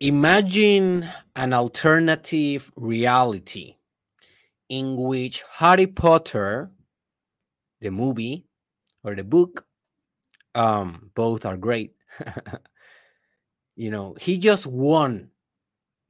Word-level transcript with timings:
Imagine 0.00 1.10
an 1.34 1.52
alternative 1.52 2.70
reality 2.76 3.74
in 4.68 4.94
which 4.94 5.42
Harry 5.54 5.88
Potter, 5.88 6.70
the 7.80 7.90
movie 7.90 8.46
or 9.02 9.16
the 9.16 9.24
book, 9.24 9.66
um, 10.54 11.10
both 11.16 11.44
are 11.44 11.56
great. 11.56 11.94
you 13.76 13.90
know, 13.90 14.16
he 14.20 14.38
just 14.38 14.68
won 14.68 15.30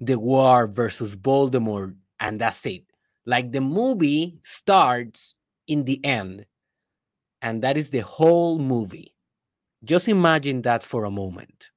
the 0.01 0.19
war 0.19 0.67
versus 0.67 1.17
Voldemort, 1.17 1.97
and 2.21 2.39
that's 2.39 2.67
it. 2.67 2.85
Like 3.25 3.53
the 3.53 3.63
movie 3.63 4.39
starts 4.43 5.35
in 5.67 5.85
the 5.85 6.05
end, 6.05 6.45
and 7.41 7.63
that 7.63 7.79
is 7.79 7.89
the 7.89 8.01
whole 8.01 8.59
movie. 8.59 9.15
Just 9.83 10.09
imagine 10.09 10.61
that 10.63 10.83
for 10.83 11.05
a 11.05 11.11
moment. 11.11 11.71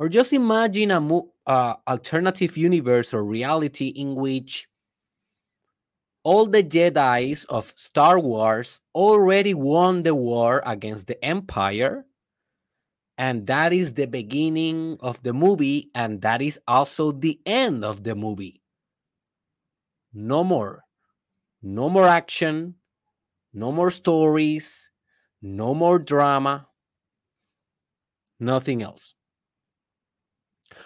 Or 0.00 0.08
just 0.08 0.32
imagine 0.32 0.90
a 0.90 1.00
mo- 1.00 1.30
uh, 1.46 1.74
alternative 1.86 2.56
universe 2.56 3.12
or 3.12 3.22
reality 3.22 3.88
in 3.88 4.14
which 4.14 4.66
all 6.24 6.46
the 6.46 6.62
Jedi's 6.64 7.44
of 7.44 7.74
Star 7.76 8.18
Wars 8.18 8.80
already 8.94 9.52
won 9.52 10.02
the 10.02 10.14
war 10.14 10.62
against 10.64 11.06
the 11.06 11.22
Empire. 11.22 12.06
And 13.18 13.46
that 13.46 13.74
is 13.74 13.92
the 13.92 14.06
beginning 14.06 14.96
of 15.00 15.22
the 15.22 15.34
movie, 15.34 15.90
and 15.94 16.22
that 16.22 16.40
is 16.40 16.58
also 16.66 17.12
the 17.12 17.38
end 17.44 17.84
of 17.84 18.02
the 18.02 18.14
movie. 18.14 18.62
No 20.14 20.42
more. 20.42 20.84
No 21.60 21.90
more 21.90 22.08
action, 22.08 22.76
no 23.52 23.70
more 23.70 23.90
stories, 23.90 24.90
no 25.42 25.74
more 25.74 25.98
drama, 25.98 26.68
nothing 28.38 28.82
else. 28.82 29.14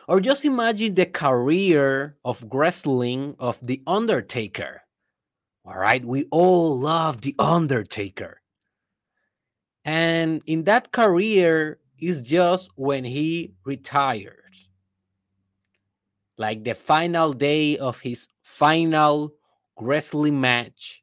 Or 0.06 0.20
just 0.20 0.44
imagine 0.44 0.94
the 0.94 1.06
career 1.06 2.16
of 2.24 2.44
wrestling 2.52 3.36
of 3.38 3.58
The 3.62 3.82
Undertaker. 3.86 4.82
All 5.64 5.78
right, 5.78 6.04
we 6.04 6.26
all 6.30 6.78
love 6.78 7.22
The 7.22 7.34
Undertaker. 7.38 8.42
And 9.84 10.42
in 10.46 10.64
that 10.64 10.92
career 10.92 11.78
is 11.98 12.22
just 12.22 12.70
when 12.76 13.04
he 13.04 13.54
retires. 13.64 14.68
Like 16.36 16.64
the 16.64 16.74
final 16.74 17.32
day 17.32 17.78
of 17.78 18.00
his 18.00 18.28
final 18.42 19.34
wrestling 19.80 20.40
match. 20.40 21.02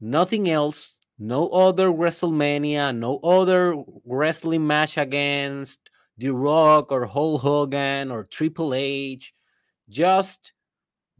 Nothing 0.00 0.48
else, 0.48 0.96
no 1.18 1.48
other 1.48 1.90
WrestleMania, 1.90 2.96
no 2.96 3.18
other 3.18 3.76
wrestling 4.04 4.66
match 4.66 4.96
against 4.96 5.87
The 6.18 6.30
Rock 6.30 6.90
or 6.92 7.06
Hulk 7.06 7.42
Hogan 7.42 8.10
or 8.10 8.24
Triple 8.24 8.74
H. 8.74 9.32
Just 9.88 10.52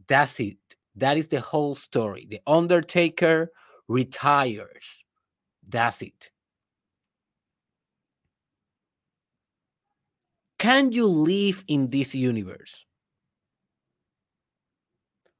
that's 0.07 0.39
it. 0.39 0.57
That 0.95 1.17
is 1.17 1.29
the 1.29 1.39
whole 1.39 1.75
story. 1.75 2.27
The 2.29 2.41
Undertaker 2.45 3.51
retires. 3.87 5.03
That's 5.67 6.01
it. 6.01 6.29
Can 10.57 10.91
you 10.91 11.07
live 11.07 11.63
in 11.67 11.89
this 11.89 12.13
universe? 12.13 12.85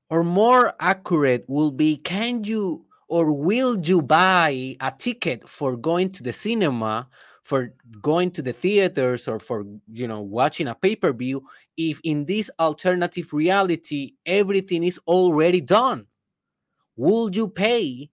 Or 0.09 0.23
more 0.23 0.73
accurate 0.79 1.45
will 1.47 1.71
be 1.71 1.97
can 1.97 2.43
you 2.45 2.85
or 3.09 3.33
will 3.33 3.77
you 3.79 4.01
buy 4.01 4.77
a 4.79 4.91
ticket 4.97 5.47
for 5.47 5.75
going 5.75 6.11
to 6.11 6.23
the 6.23 6.31
cinema 6.31 7.07
for 7.49 7.73
going 7.99 8.29
to 8.29 8.43
the 8.43 8.53
theaters 8.53 9.27
or 9.27 9.39
for 9.39 9.65
you 9.91 10.07
know 10.07 10.21
watching 10.21 10.67
a 10.67 10.75
pay-per-view 10.75 11.43
if 11.77 11.99
in 12.03 12.23
this 12.25 12.51
alternative 12.59 13.33
reality 13.33 14.13
everything 14.27 14.83
is 14.83 14.99
already 15.07 15.59
done 15.59 16.05
will 16.95 17.33
you 17.33 17.47
pay 17.47 18.07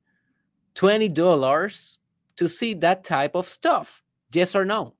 $20 0.75 1.97
to 2.37 2.49
see 2.49 2.75
that 2.75 3.03
type 3.03 3.35
of 3.35 3.49
stuff? 3.49 4.03
Yes 4.33 4.55
or 4.55 4.65
no? 4.65 4.95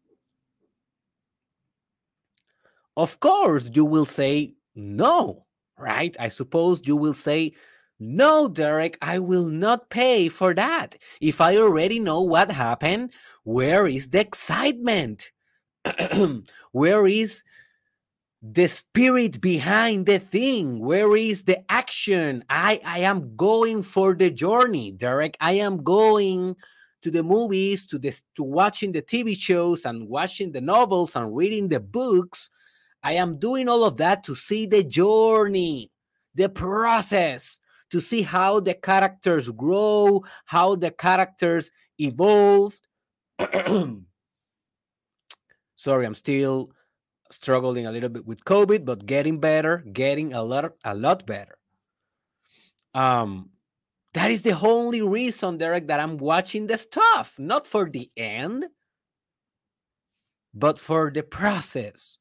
Of 2.97 3.21
course 3.21 3.71
you 3.73 3.85
will 3.85 4.07
say 4.07 4.55
no 4.75 5.47
right? 5.79 6.17
I 6.19 6.29
suppose 6.29 6.83
you 6.85 6.97
will 6.97 7.15
say 7.15 7.53
no, 7.99 8.49
Derek, 8.49 8.99
I 9.01 9.19
will 9.19 9.49
not 9.49 9.89
pay 9.89 10.29
for 10.29 10.53
that. 10.55 10.97
If 11.21 11.41
I 11.41 11.57
already 11.57 11.99
know 11.99 12.21
what 12.23 12.51
happened, 12.51 13.13
where 13.45 13.87
is 13.87 14.09
the 14.09 14.21
excitement? 14.21 15.31
where 16.73 17.07
is 17.07 17.43
the 18.43 18.69
spirit 18.69 19.41
behind 19.41 20.07
the 20.07 20.19
thing? 20.19 20.79
Where 20.81 21.17
is 21.17 21.45
the 21.45 21.65
action? 21.71 22.45
I, 22.51 22.81
I 22.85 23.01
am 23.01 23.35
going 23.35 23.83
for 23.83 24.15
the 24.15 24.31
journey, 24.31 24.91
Derek. 24.93 25.37
I 25.41 25.53
am 25.53 25.83
going 25.83 26.57
to 27.03 27.11
the 27.11 27.23
movies, 27.23 27.87
to 27.87 27.99
this, 27.99 28.23
to 28.35 28.43
watching 28.43 28.93
the 28.93 29.03
TV 29.03 29.37
shows 29.37 29.87
and 29.87 30.09
watching 30.09 30.53
the 30.53 30.61
novels 30.61 31.17
and 31.17 31.35
reading 31.35 31.69
the 31.69 31.81
books. 31.81 32.51
I 33.03 33.13
am 33.13 33.39
doing 33.39 33.69
all 33.69 33.85
of 33.85 33.97
that 33.99 34.25
to 34.25 34.35
see 34.35 34.67
the 34.67 34.85
journey, 34.85 35.91
the 36.35 36.49
process, 36.49 37.59
to 37.91 38.01
see 38.01 38.23
how 38.23 38.61
the 38.61 38.75
characters 38.75 39.51
grow, 39.51 40.25
how 40.45 40.75
the 40.75 40.91
characters 40.91 41.71
evolved. 41.99 42.81
Sorry, 45.77 46.07
I'm 46.07 46.15
still 46.15 46.73
struggling 47.31 47.87
a 47.87 47.93
little 47.93 48.09
bit 48.09 48.27
with 48.27 48.45
COVID, 48.45 48.85
but 48.85 49.07
getting 49.07 49.41
better, 49.41 49.85
getting 49.93 50.33
a 50.33 50.43
lot, 50.43 50.73
a 50.85 50.95
lot 50.95 51.27
better. 51.27 51.59
Um, 52.95 53.51
that 54.15 54.31
is 54.31 54.43
the 54.43 54.59
only 54.59 55.03
reason, 55.03 55.59
Derek, 55.59 55.89
that 55.89 56.01
I'm 56.01 56.17
watching 56.17 56.67
the 56.67 56.79
stuff, 56.79 57.39
not 57.39 57.67
for 57.67 57.91
the 57.91 58.11
end, 58.17 58.65
but 60.55 60.81
for 60.81 61.11
the 61.11 61.23
process, 61.23 62.17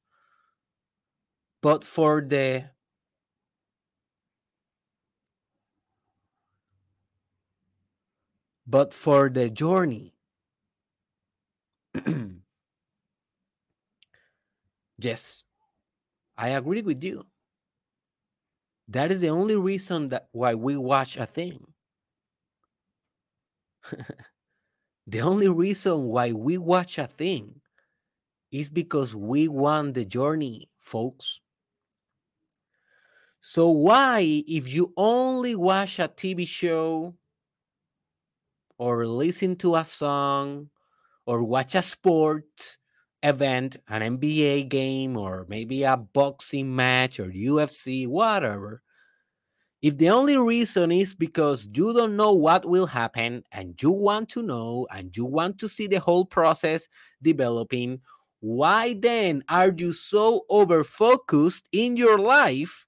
but 1.62 1.86
for 1.86 2.22
the 2.22 2.66
but 8.68 8.94
for 8.94 9.30
the 9.30 9.50
journey. 9.50 10.14
yes, 14.98 15.44
I 16.38 16.50
agree 16.50 16.82
with 16.84 17.04
you. 17.04 17.26
That 18.88 19.12
is 19.12 19.22
the 19.22 19.30
only 19.30 19.56
reason 19.56 20.08
that 20.08 20.30
why 20.32 20.56
we 20.56 20.76
watch 20.76 21.18
a 21.18 21.28
thing. 21.28 21.76
the 25.08 25.22
only 25.22 25.48
reason 25.50 26.06
why 26.06 26.32
we 26.32 26.58
watch 26.58 26.98
a 26.98 27.08
thing 27.08 27.62
is 28.52 28.70
because 28.70 29.16
we 29.16 29.48
want 29.48 29.94
the 29.96 30.06
journey, 30.06 30.70
folks. 30.80 31.42
So 33.42 33.70
why 33.70 34.44
if 34.48 34.74
you 34.74 34.94
only 34.98 35.56
watch 35.56 36.00
a 36.00 36.08
TV 36.10 36.46
show 36.46 37.16
or 38.78 39.08
listen 39.08 39.56
to 39.58 39.76
a 39.76 39.86
song 39.86 40.70
or 41.26 41.44
watch 41.44 41.76
a 41.76 41.82
sport 41.82 42.78
event, 43.24 43.78
an 43.88 44.18
NBA 44.18 44.70
game, 44.70 45.18
or 45.18 45.46
maybe 45.50 45.84
a 45.84 45.98
boxing 45.98 46.76
match 46.76 47.20
or 47.20 47.28
UFC, 47.28 48.08
whatever. 48.08 48.82
If 49.82 49.98
the 49.98 50.10
only 50.10 50.38
reason 50.38 50.92
is 50.92 51.14
because 51.14 51.68
you 51.74 51.94
don't 51.94 52.16
know 52.16 52.34
what 52.34 52.66
will 52.66 52.88
happen 52.88 53.44
and 53.52 53.82
you 53.82 53.92
want 53.92 54.30
to 54.30 54.42
know 54.42 54.88
and 54.92 55.16
you 55.16 55.26
want 55.26 55.60
to 55.60 55.70
see 55.70 55.88
the 55.88 56.00
whole 56.00 56.26
process 56.26 56.88
developing, 57.22 58.02
why 58.40 58.96
then 59.00 59.44
are 59.50 59.74
you 59.76 59.94
so 59.94 60.46
over 60.50 60.84
focused 60.84 61.68
in 61.72 61.98
your 61.98 62.18
life 62.18 62.86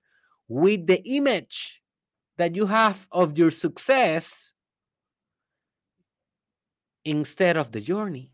with 0.47 0.87
the 0.87 1.01
image 1.03 1.81
that 2.37 2.55
you 2.55 2.65
have 2.65 3.07
of 3.11 3.37
your 3.37 3.51
success 3.51 4.53
instead 7.07 7.57
of 7.57 7.71
the 7.71 7.81
journey. 7.81 8.31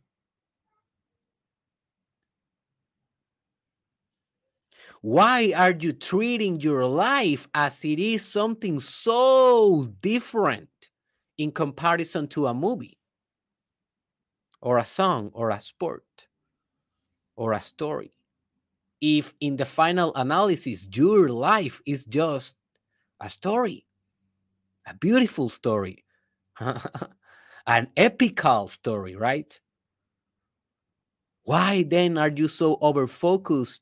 Why 5.01 5.53
are 5.55 5.71
you 5.71 5.93
treating 5.93 6.59
your 6.61 6.85
life 6.85 7.47
as 7.53 7.83
it 7.85 7.99
is 7.99 8.25
something 8.25 8.79
so 8.79 9.87
different 10.01 10.89
in 11.37 11.51
comparison 11.51 12.27
to 12.29 12.47
a 12.47 12.53
movie 12.53 12.97
or 14.61 14.77
a 14.79 14.85
song 14.85 15.29
or 15.33 15.51
a 15.51 15.59
sport 15.61 16.27
or 17.35 17.53
a 17.53 17.61
story? 17.61 18.13
If 19.01 19.33
in 19.41 19.57
the 19.57 19.65
final 19.65 20.13
analysis, 20.15 20.87
your 20.93 21.29
life 21.29 21.81
is 21.85 22.05
just 22.05 22.57
a 23.21 23.29
story, 23.29 23.85
a 24.87 24.93
beautiful 24.93 25.49
story, 25.49 26.03
an 27.67 27.87
epical 27.95 28.67
story, 28.67 29.15
right? 29.15 29.59
why 31.43 31.83
then 31.83 32.17
are 32.17 32.29
you 32.29 32.47
so 32.47 32.77
over 32.81 33.07
focused 33.07 33.81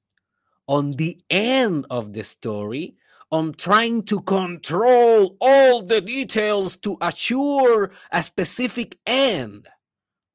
on 0.67 0.91
the 0.91 1.19
end 1.29 1.85
of 1.89 2.13
the 2.13 2.23
story 2.23 2.95
on 3.31 3.53
trying 3.53 4.03
to 4.03 4.19
control 4.21 5.37
all 5.39 5.81
the 5.81 6.01
details 6.01 6.75
to 6.77 6.97
assure 7.01 7.91
a 8.11 8.21
specific 8.21 8.97
end 9.05 9.67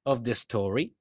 of 0.05 0.25
the 0.25 0.35
story 0.35 0.93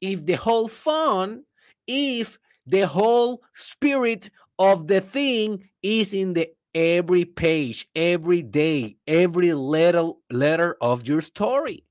if 0.00 0.24
the 0.24 0.34
whole 0.34 0.68
fun 0.68 1.42
if 1.86 2.38
the 2.66 2.86
whole 2.86 3.42
spirit 3.54 4.30
of 4.58 4.86
the 4.86 5.00
thing 5.00 5.68
is 5.82 6.14
in 6.14 6.32
the 6.32 6.48
every 6.74 7.24
page 7.24 7.88
every 7.94 8.42
day 8.42 8.96
every 9.06 9.52
little 9.52 10.20
letter 10.30 10.76
of 10.80 11.06
your 11.06 11.20
story. 11.20 11.84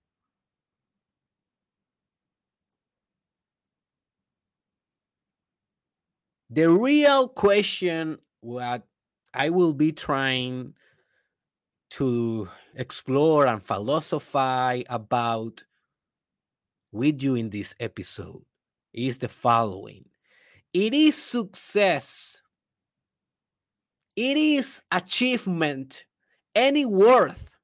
The 6.50 6.70
real 6.70 7.28
question 7.28 8.20
what 8.42 8.84
i 9.34 9.50
will 9.50 9.74
be 9.74 9.92
trying 9.92 10.74
to 11.92 12.50
explore 12.76 13.46
and 13.46 13.62
philosophize 13.62 14.84
about 14.90 15.64
with 16.92 17.22
you 17.22 17.36
in 17.36 17.50
this 17.50 17.76
episode 17.80 18.44
is 18.94 19.20
the 19.20 19.30
following. 19.30 20.06
It 20.74 20.94
is 20.94 21.16
success 21.16 22.42
it 24.20 24.36
is 24.36 24.82
achievement 24.92 26.04
any 26.54 26.86
worth 26.86 27.56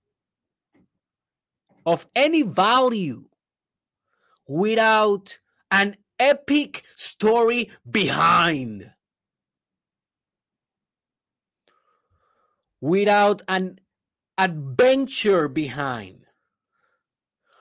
of 1.86 2.08
any 2.16 2.44
value 2.44 3.26
without 4.48 5.38
an 5.70 5.98
epic 6.18 6.86
story 6.96 7.72
behind. 7.92 8.90
Without 12.80 13.42
an 13.50 13.80
adventure 14.38 15.50
behind. 15.50 16.22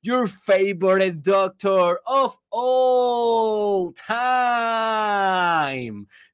your 0.02 0.26
favorite 0.26 1.22
doctor 1.22 2.00
of 2.06 2.37
all 2.50 3.93
time, 3.93 5.28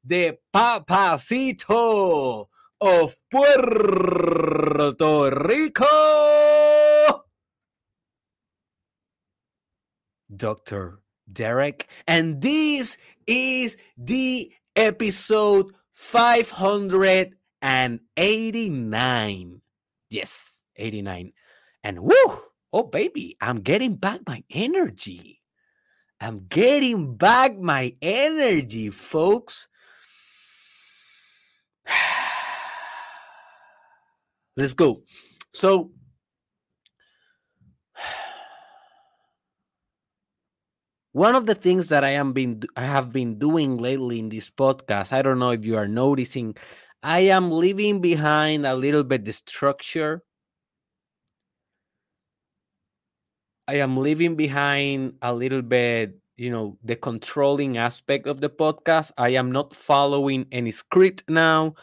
the 0.03 0.39
Papacito 0.55 2.47
of 2.81 3.17
Puerto 3.31 4.95
Rico, 5.47 5.87
Dr. 10.35 11.01
Derek. 11.31 11.89
And 12.07 12.41
this 12.41 12.97
is 13.27 13.77
the 13.99 14.51
episode 14.77 15.73
500 15.93 17.35
and 17.61 18.01
89. 18.17 19.61
Yes, 20.11 20.63
89. 20.77 21.33
And 21.85 22.01
woo, 22.01 22.48
oh 22.73 22.85
baby, 22.85 23.37
I'm 23.41 23.61
getting 23.61 23.97
back 23.97 24.21
my 24.27 24.43
energy. 24.51 25.41
I'm 26.21 26.47
getting 26.49 27.17
back 27.17 27.59
my 27.59 27.95
energy, 28.03 28.91
folks. 28.91 29.69
Let's 34.57 34.75
go. 34.75 35.03
So, 35.53 35.93
one 41.13 41.37
of 41.37 41.47
the 41.47 41.55
things 41.55 41.87
that 41.89 42.05
I 42.05 42.11
am 42.11 42.33
been 42.33 42.63
I 42.77 42.83
have 42.83 43.13
been 43.13 43.39
doing 43.39 43.79
lately 43.79 44.19
in 44.19 44.29
this 44.29 44.51
podcast, 44.51 45.13
I 45.13 45.23
don't 45.23 45.39
know 45.39 45.53
if 45.53 45.65
you 45.65 45.77
are 45.77 45.89
noticing, 45.89 46.57
I 47.03 47.21
am 47.21 47.53
leaving 47.53 48.01
behind 48.01 48.67
a 48.67 48.75
little 48.75 49.05
bit 49.05 49.25
the 49.25 49.33
structure. 49.33 50.25
I 53.69 53.75
am 53.75 53.99
leaving 53.99 54.35
behind 54.35 55.19
a 55.21 55.35
little 55.35 55.61
bit, 55.61 56.17
you 56.39 56.49
know, 56.49 56.79
the 56.83 56.97
controlling 56.97 57.77
aspect 57.77 58.27
of 58.27 58.41
the 58.41 58.49
podcast. 58.49 59.13
I 59.19 59.31
am 59.37 59.53
not 59.53 59.77
following 59.77 60.47
any 60.51 60.73
script 60.73 61.25
now. 61.29 61.75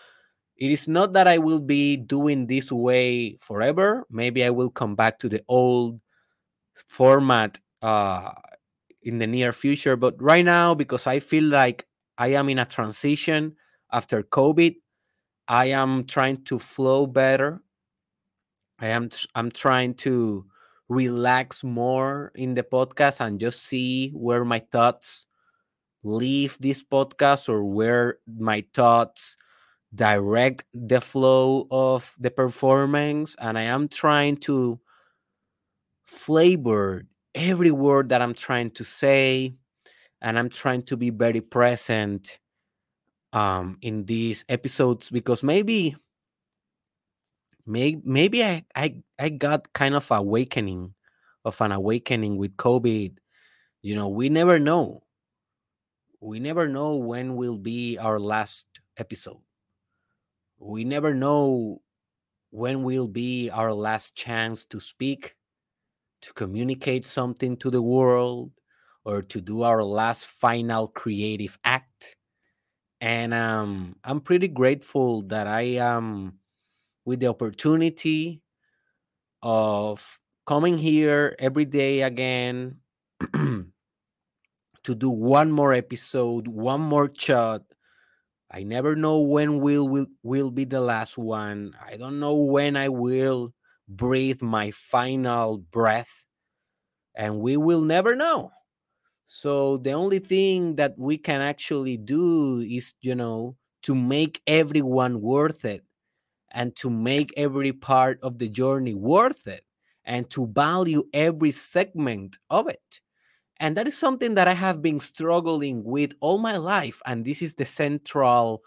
It 0.57 0.71
is 0.71 0.87
not 0.87 1.13
that 1.13 1.27
I 1.27 1.37
will 1.37 1.59
be 1.59 1.95
doing 1.95 2.47
this 2.47 2.71
way 2.71 3.37
forever. 3.39 4.03
Maybe 4.09 4.43
I 4.43 4.49
will 4.49 4.71
come 4.71 4.95
back 4.95 5.19
to 5.19 5.29
the 5.29 5.43
old 5.47 6.01
format 6.89 7.59
uh, 7.83 8.31
in 9.03 9.19
the 9.19 9.27
near 9.27 9.51
future. 9.51 9.95
But 9.95 10.19
right 10.19 10.43
now, 10.43 10.73
because 10.73 11.05
I 11.05 11.19
feel 11.19 11.43
like 11.43 11.85
I 12.17 12.29
am 12.29 12.49
in 12.49 12.57
a 12.57 12.65
transition 12.65 13.57
after 13.91 14.23
COVID, 14.23 14.75
I 15.47 15.67
am 15.67 16.05
trying 16.05 16.45
to 16.45 16.57
flow 16.57 17.05
better. 17.05 17.61
I 18.79 18.87
am 18.87 19.09
I'm 19.35 19.51
trying 19.51 19.93
to 19.95 20.47
relax 20.89 21.63
more 21.63 22.31
in 22.35 22.53
the 22.53 22.63
podcast 22.63 23.19
and 23.19 23.39
just 23.39 23.63
see 23.65 24.11
where 24.11 24.45
my 24.45 24.59
thoughts 24.59 25.25
leave 26.03 26.57
this 26.59 26.83
podcast 26.83 27.49
or 27.49 27.63
where 27.63 28.19
my 28.37 28.63
thoughts 28.73 29.35
direct 29.93 30.63
the 30.73 31.01
flow 31.01 31.67
of 31.71 32.13
the 32.19 32.29
performance. 32.29 33.35
And 33.39 33.57
I 33.57 33.63
am 33.63 33.87
trying 33.87 34.37
to 34.37 34.79
flavor 36.05 37.05
every 37.33 37.71
word 37.71 38.09
that 38.09 38.21
I'm 38.21 38.33
trying 38.33 38.71
to 38.71 38.83
say 38.83 39.55
and 40.21 40.37
I'm 40.39 40.49
trying 40.49 40.83
to 40.83 40.97
be 40.97 41.09
very 41.09 41.41
present 41.41 42.39
um 43.33 43.77
in 43.81 44.05
these 44.05 44.45
episodes 44.47 45.09
because 45.09 45.43
maybe 45.43 45.95
maybe 47.65 48.01
maybe 48.03 48.43
I, 48.43 48.65
I 48.75 49.03
I 49.19 49.29
got 49.29 49.73
kind 49.73 49.95
of 49.95 50.09
awakening 50.11 50.93
of 51.43 51.59
an 51.61 51.71
awakening 51.71 52.37
with 52.37 52.57
COVID. 52.57 53.17
You 53.81 53.95
know, 53.95 54.09
we 54.09 54.29
never 54.29 54.59
know. 54.59 55.03
We 56.21 56.39
never 56.39 56.67
know 56.67 56.95
when 56.95 57.35
will 57.35 57.57
be 57.57 57.97
our 57.97 58.19
last 58.19 58.65
episode. 58.97 59.41
We 60.57 60.83
never 60.83 61.13
know 61.13 61.81
when 62.51 62.83
will 62.83 63.07
be 63.07 63.49
our 63.49 63.73
last 63.73 64.15
chance 64.15 64.65
to 64.65 64.79
speak 64.79 65.35
to 66.21 66.33
communicate 66.33 67.05
something 67.05 67.57
to 67.57 67.69
the 67.69 67.81
world 67.81 68.51
or 69.03 69.21
to 69.21 69.41
do 69.41 69.61
our 69.61 69.83
last 69.83 70.25
final 70.25 70.87
creative 70.87 71.59
act. 71.63 72.17
And 73.01 73.33
um, 73.33 73.97
I'm 74.03 74.21
pretty 74.21 74.47
grateful 74.47 75.21
that 75.23 75.47
I 75.47 75.77
am 75.77 76.39
with 77.05 77.19
the 77.19 77.27
opportunity 77.27 78.41
of 79.41 80.19
coming 80.45 80.77
here 80.77 81.35
every 81.39 81.65
day 81.65 82.01
again 82.01 82.77
to 83.33 84.95
do 84.95 85.09
one 85.09 85.51
more 85.51 85.73
episode, 85.73 86.47
one 86.47 86.81
more 86.81 87.09
shot. 87.15 87.63
I 88.51 88.63
never 88.63 88.95
know 88.95 89.19
when 89.19 89.59
will 89.59 89.87
will 89.87 90.07
will 90.23 90.51
be 90.51 90.65
the 90.65 90.79
last 90.81 91.17
one. 91.17 91.75
I 91.83 91.97
don't 91.97 92.19
know 92.19 92.35
when 92.35 92.77
I 92.77 92.89
will 92.89 93.53
breathe 93.87 94.41
my 94.41 94.71
final 94.71 95.57
breath 95.57 96.25
and 97.15 97.39
we 97.39 97.57
will 97.57 97.81
never 97.81 98.15
know. 98.15 98.51
So 99.25 99.77
the 99.77 99.91
only 99.91 100.19
thing 100.19 100.75
that 100.75 100.97
we 100.97 101.17
can 101.17 101.41
actually 101.41 101.97
do 101.97 102.59
is, 102.59 102.93
you 103.01 103.15
know, 103.15 103.57
to 103.83 103.95
make 103.95 104.41
everyone 104.47 105.21
worth 105.21 105.65
it 105.65 105.83
and 106.55 106.75
to 106.77 106.89
make 106.89 107.33
every 107.35 107.73
part 107.73 108.17
of 108.23 108.39
the 108.39 108.47
journey 108.47 108.93
worth 108.93 109.45
it 109.45 109.65
and 110.05 110.29
to 110.31 110.47
value 110.47 111.03
every 111.13 111.51
segment 111.51 112.37
of 112.49 112.69
it. 112.69 113.01
And 113.59 113.75
that 113.77 113.87
is 113.87 113.97
something 113.97 114.35
that 114.35 114.47
I 114.47 114.53
have 114.53 114.81
been 114.81 115.01
struggling 115.01 115.83
with 115.83 116.13
all 116.21 116.37
my 116.37 116.57
life. 116.57 117.01
And 117.05 117.25
this 117.25 117.41
is 117.41 117.55
the 117.55 117.65
central 117.65 118.63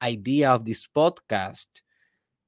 idea 0.00 0.50
of 0.50 0.64
this 0.64 0.86
podcast. 0.86 1.66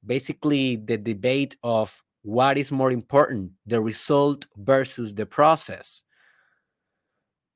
Basically, 0.06 0.76
the 0.76 0.96
debate 0.96 1.56
of 1.64 2.00
what 2.22 2.56
is 2.56 2.70
more 2.70 2.92
important, 2.92 3.52
the 3.66 3.80
result 3.80 4.46
versus 4.56 5.14
the 5.14 5.26
process. 5.26 6.04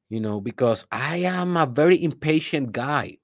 You 0.08 0.20
know, 0.20 0.40
because 0.40 0.86
I 0.90 1.18
am 1.18 1.56
a 1.56 1.66
very 1.66 2.02
impatient 2.02 2.72
guy. 2.72 3.18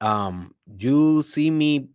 Um, 0.00 0.54
you 0.78 1.22
see 1.22 1.50
me 1.50 1.88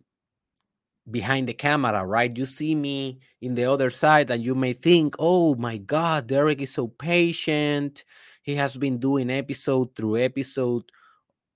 behind 1.10 1.48
the 1.48 1.54
camera, 1.54 2.04
right? 2.04 2.34
You 2.36 2.46
see 2.46 2.74
me 2.74 3.20
in 3.40 3.54
the 3.54 3.64
other 3.64 3.90
side, 3.90 4.30
and 4.30 4.42
you 4.42 4.54
may 4.54 4.72
think, 4.72 5.16
oh 5.18 5.54
my 5.54 5.76
God, 5.76 6.26
Derek 6.26 6.60
is 6.60 6.72
so 6.72 6.88
patient. 6.88 8.04
He 8.42 8.54
has 8.56 8.76
been 8.76 8.98
doing 8.98 9.30
episode 9.30 9.94
through 9.94 10.18
episode, 10.18 10.84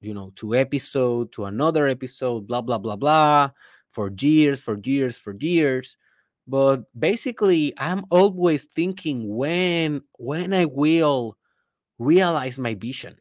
you 0.00 0.14
know, 0.14 0.32
to 0.37 0.54
episode 0.54 1.32
to 1.32 1.44
another 1.46 1.88
episode, 1.88 2.46
blah, 2.46 2.61
blah, 2.61 2.78
blah, 2.78 2.96
blah, 2.96 3.50
for 3.90 4.11
years, 4.18 4.62
for 4.62 4.78
years, 4.82 5.16
for 5.16 5.34
years. 5.38 5.96
But 6.46 6.84
basically, 6.99 7.73
I'm 7.78 8.04
always 8.11 8.66
thinking 8.66 9.34
when 9.34 10.02
when 10.18 10.52
I 10.52 10.66
will 10.66 11.38
realize 11.99 12.58
my 12.58 12.75
vision 12.75 13.16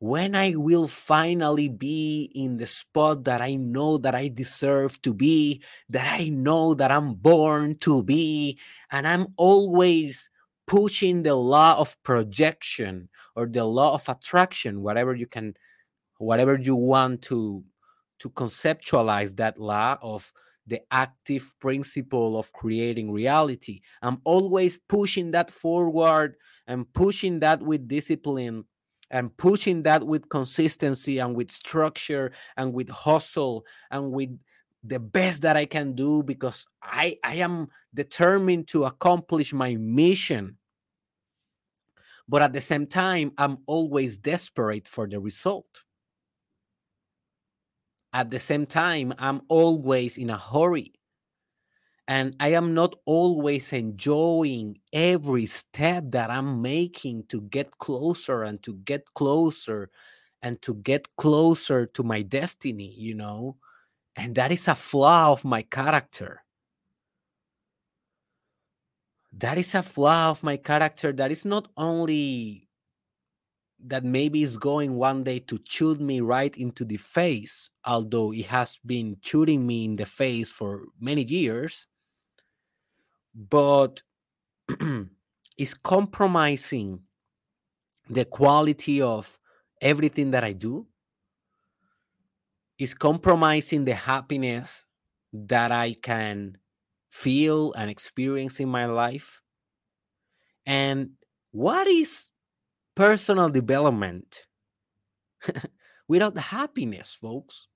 when 0.00 0.36
I 0.36 0.54
will 0.54 0.86
finally 0.86 1.68
be 1.68 2.30
in 2.34 2.56
the 2.56 2.66
spot 2.66 3.24
that 3.24 3.40
I 3.40 3.56
know 3.56 3.98
that 3.98 4.14
I 4.14 4.28
deserve 4.28 5.02
to 5.02 5.12
be, 5.12 5.62
that 5.88 6.20
I 6.20 6.28
know 6.28 6.74
that 6.74 6.90
I'm 6.92 7.14
born 7.14 7.76
to 7.78 8.02
be, 8.02 8.58
and 8.92 9.08
I'm 9.08 9.28
always 9.36 10.30
pushing 10.66 11.22
the 11.22 11.34
law 11.34 11.78
of 11.78 12.00
projection 12.04 13.08
or 13.34 13.46
the 13.46 13.64
law 13.64 13.94
of 13.94 14.08
attraction, 14.08 14.82
whatever 14.82 15.14
you 15.14 15.26
can, 15.26 15.54
whatever 16.18 16.58
you 16.58 16.76
want 16.76 17.22
to 17.22 17.64
to 18.20 18.30
conceptualize 18.30 19.36
that 19.36 19.58
law 19.58 19.96
of 20.02 20.32
the 20.66 20.80
active 20.90 21.54
principle 21.60 22.36
of 22.36 22.52
creating 22.52 23.10
reality. 23.12 23.80
I'm 24.02 24.20
always 24.24 24.76
pushing 24.76 25.30
that 25.30 25.50
forward 25.50 26.34
and 26.66 26.92
pushing 26.92 27.40
that 27.40 27.62
with 27.62 27.88
discipline 27.88 28.64
and 29.10 29.34
pushing 29.36 29.82
that 29.84 30.06
with 30.06 30.28
consistency 30.28 31.18
and 31.18 31.34
with 31.34 31.50
structure 31.50 32.32
and 32.56 32.72
with 32.72 32.88
hustle 32.88 33.64
and 33.90 34.12
with 34.12 34.30
the 34.84 35.00
best 35.00 35.42
that 35.42 35.56
I 35.56 35.64
can 35.66 35.94
do 35.94 36.22
because 36.22 36.66
I 36.82 37.18
I 37.24 37.36
am 37.36 37.68
determined 37.94 38.68
to 38.68 38.84
accomplish 38.84 39.52
my 39.52 39.74
mission. 39.76 40.56
But 42.28 42.42
at 42.42 42.52
the 42.52 42.60
same 42.60 42.86
time, 42.86 43.32
I'm 43.38 43.58
always 43.66 44.18
desperate 44.18 44.86
for 44.86 45.08
the 45.08 45.18
result. 45.18 45.84
At 48.12 48.30
the 48.30 48.38
same 48.38 48.66
time, 48.66 49.14
I'm 49.18 49.42
always 49.48 50.18
in 50.18 50.30
a 50.30 50.38
hurry 50.38 50.97
and 52.08 52.34
I 52.40 52.48
am 52.54 52.72
not 52.72 52.94
always 53.04 53.72
enjoying 53.72 54.78
every 54.94 55.44
step 55.46 56.04
that 56.08 56.30
I'm 56.30 56.62
making 56.62 57.26
to 57.28 57.42
get 57.42 57.76
closer 57.78 58.44
and 58.44 58.62
to 58.62 58.74
get 58.76 59.12
closer 59.14 59.90
and 60.40 60.60
to 60.62 60.74
get 60.76 61.14
closer 61.16 61.84
to 61.86 62.02
my 62.02 62.22
destiny, 62.22 62.94
you 62.96 63.14
know? 63.14 63.58
And 64.16 64.34
that 64.36 64.52
is 64.52 64.68
a 64.68 64.74
flaw 64.74 65.32
of 65.32 65.44
my 65.44 65.62
character. 65.62 66.44
That 69.32 69.58
is 69.58 69.74
a 69.74 69.82
flaw 69.82 70.30
of 70.30 70.42
my 70.42 70.56
character 70.56 71.12
that 71.12 71.30
is 71.30 71.44
not 71.44 71.68
only 71.76 72.68
that 73.80 74.04
maybe 74.04 74.42
is 74.42 74.56
going 74.56 74.94
one 74.96 75.24
day 75.24 75.40
to 75.40 75.60
shoot 75.68 76.00
me 76.00 76.20
right 76.20 76.56
into 76.56 76.84
the 76.86 76.96
face, 76.96 77.70
although 77.84 78.32
it 78.32 78.46
has 78.46 78.78
been 78.86 79.18
shooting 79.22 79.66
me 79.66 79.84
in 79.84 79.96
the 79.96 80.06
face 80.06 80.50
for 80.50 80.86
many 81.00 81.22
years 81.24 81.87
but 83.34 84.02
is 85.58 85.74
compromising 85.74 87.00
the 88.08 88.24
quality 88.24 89.02
of 89.02 89.38
everything 89.80 90.30
that 90.30 90.44
I 90.44 90.52
do, 90.52 90.86
is 92.78 92.94
compromising 92.94 93.84
the 93.84 93.94
happiness 93.94 94.84
that 95.32 95.72
I 95.72 95.94
can 95.94 96.56
feel 97.10 97.72
and 97.74 97.90
experience 97.90 98.60
in 98.60 98.68
my 98.68 98.86
life. 98.86 99.42
And 100.66 101.12
what 101.50 101.86
is 101.86 102.28
personal 102.94 103.48
development 103.48 104.46
without 106.08 106.34
the 106.34 106.40
happiness, 106.40 107.14
folks? 107.14 107.68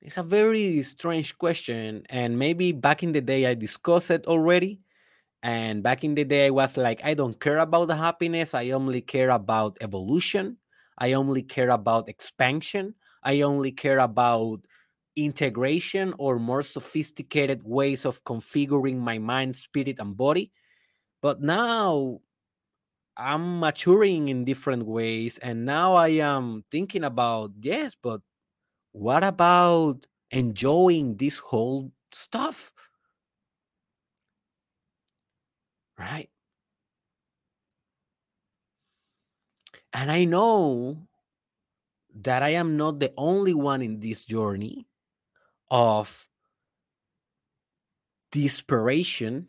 It's 0.00 0.16
a 0.16 0.22
very 0.22 0.82
strange 0.82 1.36
question. 1.38 2.04
And 2.08 2.38
maybe 2.38 2.72
back 2.72 3.02
in 3.02 3.12
the 3.12 3.20
day, 3.20 3.46
I 3.46 3.54
discussed 3.54 4.10
it 4.10 4.26
already. 4.26 4.80
And 5.42 5.82
back 5.82 6.04
in 6.04 6.14
the 6.14 6.24
day, 6.24 6.46
I 6.46 6.50
was 6.50 6.76
like, 6.76 7.00
I 7.04 7.14
don't 7.14 7.40
care 7.40 7.58
about 7.58 7.88
the 7.88 7.96
happiness. 7.96 8.54
I 8.54 8.70
only 8.70 9.00
care 9.02 9.30
about 9.30 9.78
evolution. 9.80 10.58
I 10.98 11.14
only 11.14 11.42
care 11.42 11.70
about 11.70 12.08
expansion. 12.08 12.94
I 13.22 13.42
only 13.42 13.72
care 13.72 13.98
about 14.00 14.60
integration 15.16 16.14
or 16.18 16.38
more 16.38 16.62
sophisticated 16.62 17.62
ways 17.64 18.04
of 18.06 18.24
configuring 18.24 18.98
my 18.98 19.18
mind, 19.18 19.56
spirit, 19.56 19.98
and 20.00 20.16
body. 20.16 20.52
But 21.22 21.42
now 21.42 22.20
I'm 23.16 23.58
maturing 23.60 24.28
in 24.28 24.44
different 24.44 24.86
ways. 24.86 25.38
And 25.38 25.64
now 25.64 25.94
I 25.94 26.08
am 26.22 26.64
thinking 26.70 27.04
about, 27.04 27.52
yes, 27.60 27.96
but 28.00 28.20
what 28.98 29.22
about 29.22 30.06
enjoying 30.32 31.16
this 31.18 31.36
whole 31.36 31.92
stuff? 32.10 32.72
Right? 35.96 36.28
And 39.92 40.10
I 40.10 40.24
know 40.24 41.06
that 42.22 42.42
I 42.42 42.50
am 42.50 42.76
not 42.76 42.98
the 42.98 43.12
only 43.16 43.54
one 43.54 43.82
in 43.82 44.00
this 44.00 44.24
journey 44.24 44.88
of 45.70 46.26
desperation, 48.32 49.48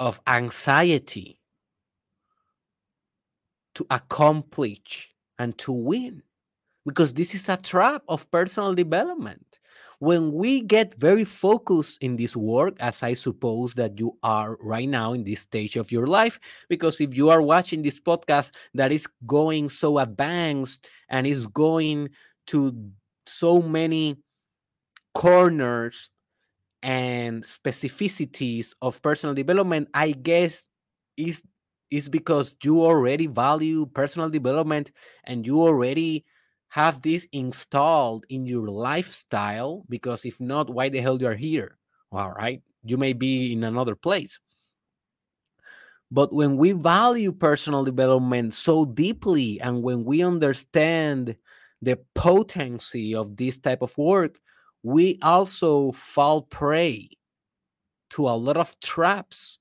of 0.00 0.22
anxiety 0.26 1.38
to 3.74 3.86
accomplish 3.90 5.14
and 5.38 5.56
to 5.58 5.72
win 5.72 6.22
because 6.86 7.12
this 7.12 7.34
is 7.34 7.48
a 7.48 7.56
trap 7.56 8.02
of 8.08 8.30
personal 8.30 8.74
development. 8.74 9.60
When 10.00 10.32
we 10.32 10.60
get 10.60 10.94
very 10.94 11.24
focused 11.24 11.98
in 12.00 12.16
this 12.16 12.36
work, 12.36 12.76
as 12.78 13.02
I 13.02 13.14
suppose 13.14 13.74
that 13.74 13.98
you 13.98 14.16
are 14.22 14.56
right 14.60 14.88
now 14.88 15.12
in 15.12 15.24
this 15.24 15.40
stage 15.40 15.76
of 15.76 15.90
your 15.90 16.06
life, 16.06 16.38
because 16.68 17.00
if 17.00 17.14
you 17.14 17.30
are 17.30 17.42
watching 17.42 17.82
this 17.82 17.98
podcast 17.98 18.52
that 18.74 18.92
is 18.92 19.08
going 19.26 19.68
so 19.68 19.98
advanced 19.98 20.86
and 21.08 21.26
is 21.26 21.46
going 21.48 22.10
to 22.46 22.90
so 23.26 23.60
many 23.60 24.16
corners 25.14 26.10
and 26.82 27.42
specificities 27.42 28.74
of 28.80 29.02
personal 29.02 29.34
development, 29.34 29.88
I 29.92 30.12
guess 30.12 30.64
is 31.16 31.42
is 31.90 32.08
because 32.08 32.56
you 32.62 32.82
already 32.82 33.26
value 33.26 33.86
personal 33.86 34.28
development 34.28 34.92
and 35.24 35.46
you 35.46 35.62
already 35.62 36.24
have 36.68 37.00
this 37.00 37.26
installed 37.32 38.26
in 38.28 38.46
your 38.46 38.68
lifestyle 38.68 39.84
because 39.88 40.24
if 40.24 40.38
not 40.40 40.68
why 40.68 40.88
the 40.88 41.00
hell 41.00 41.20
you 41.20 41.26
are 41.26 41.34
here 41.34 41.78
All 42.12 42.30
right. 42.30 42.62
You 42.84 42.96
may 42.96 43.12
be 43.12 43.52
in 43.52 43.64
another 43.64 43.94
place. 43.94 44.40
But 46.10 46.32
when 46.32 46.56
we 46.56 46.72
value 46.72 47.32
personal 47.32 47.84
development 47.84 48.54
so 48.54 48.86
deeply 48.86 49.60
and 49.60 49.82
when 49.82 50.04
we 50.04 50.22
understand 50.22 51.36
the 51.82 51.98
potency 52.14 53.14
of 53.14 53.36
this 53.36 53.58
type 53.58 53.82
of 53.82 53.96
work, 53.98 54.38
we 54.82 55.18
also 55.22 55.92
fall 55.92 56.42
prey 56.42 57.10
to 58.10 58.26
a 58.26 58.30
lot 58.30 58.56
of 58.56 58.78
traps. 58.80 59.57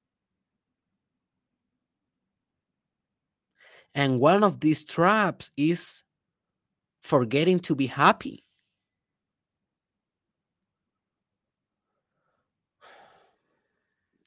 And 3.96 4.20
one 4.20 4.44
of 4.44 4.60
these 4.60 4.84
traps 4.84 5.52
is 5.58 6.04
forgetting 7.02 7.60
to 7.62 7.76
be 7.76 7.88
happy. 7.88 8.44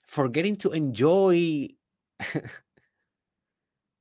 Forgetting 0.07 0.57
to 0.57 0.73
enjoy 0.73 1.69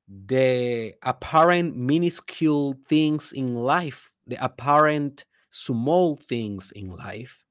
the 0.08 0.94
apparent 1.02 1.76
minuscule 1.76 2.74
things 2.86 3.32
in 3.32 3.54
life, 3.54 4.10
the 4.26 4.42
apparent 4.44 5.24
small 5.50 6.16
things 6.16 6.72
in 6.72 6.90
life, 6.90 7.44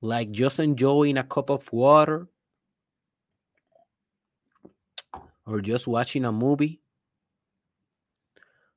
like 0.00 0.30
just 0.30 0.60
enjoying 0.60 1.16
a 1.16 1.24
cup 1.24 1.50
of 1.50 1.72
water 1.72 2.28
or 5.48 5.62
just 5.62 5.88
watching 5.88 6.26
a 6.26 6.30
movie 6.30 6.82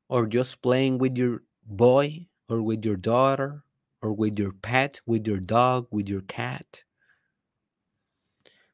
or 0.08 0.26
just 0.26 0.62
playing 0.62 0.98
with 0.98 1.18
your 1.18 1.44
boy 1.66 2.28
or 2.48 2.62
with 2.62 2.86
your 2.86 2.96
daughter 2.96 3.64
or 4.02 4.14
with 4.14 4.40
your 4.40 4.54
pet, 4.54 5.02
with 5.06 5.28
your 5.28 5.40
dog, 5.40 5.88
with 5.92 6.08
your 6.08 6.22
cat. 6.22 6.84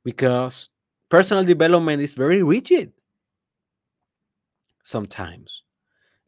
Because 0.03 0.69
personal 1.09 1.43
development 1.43 2.01
is 2.01 2.13
very 2.13 2.43
rigid 2.43 2.93
sometimes 4.83 5.63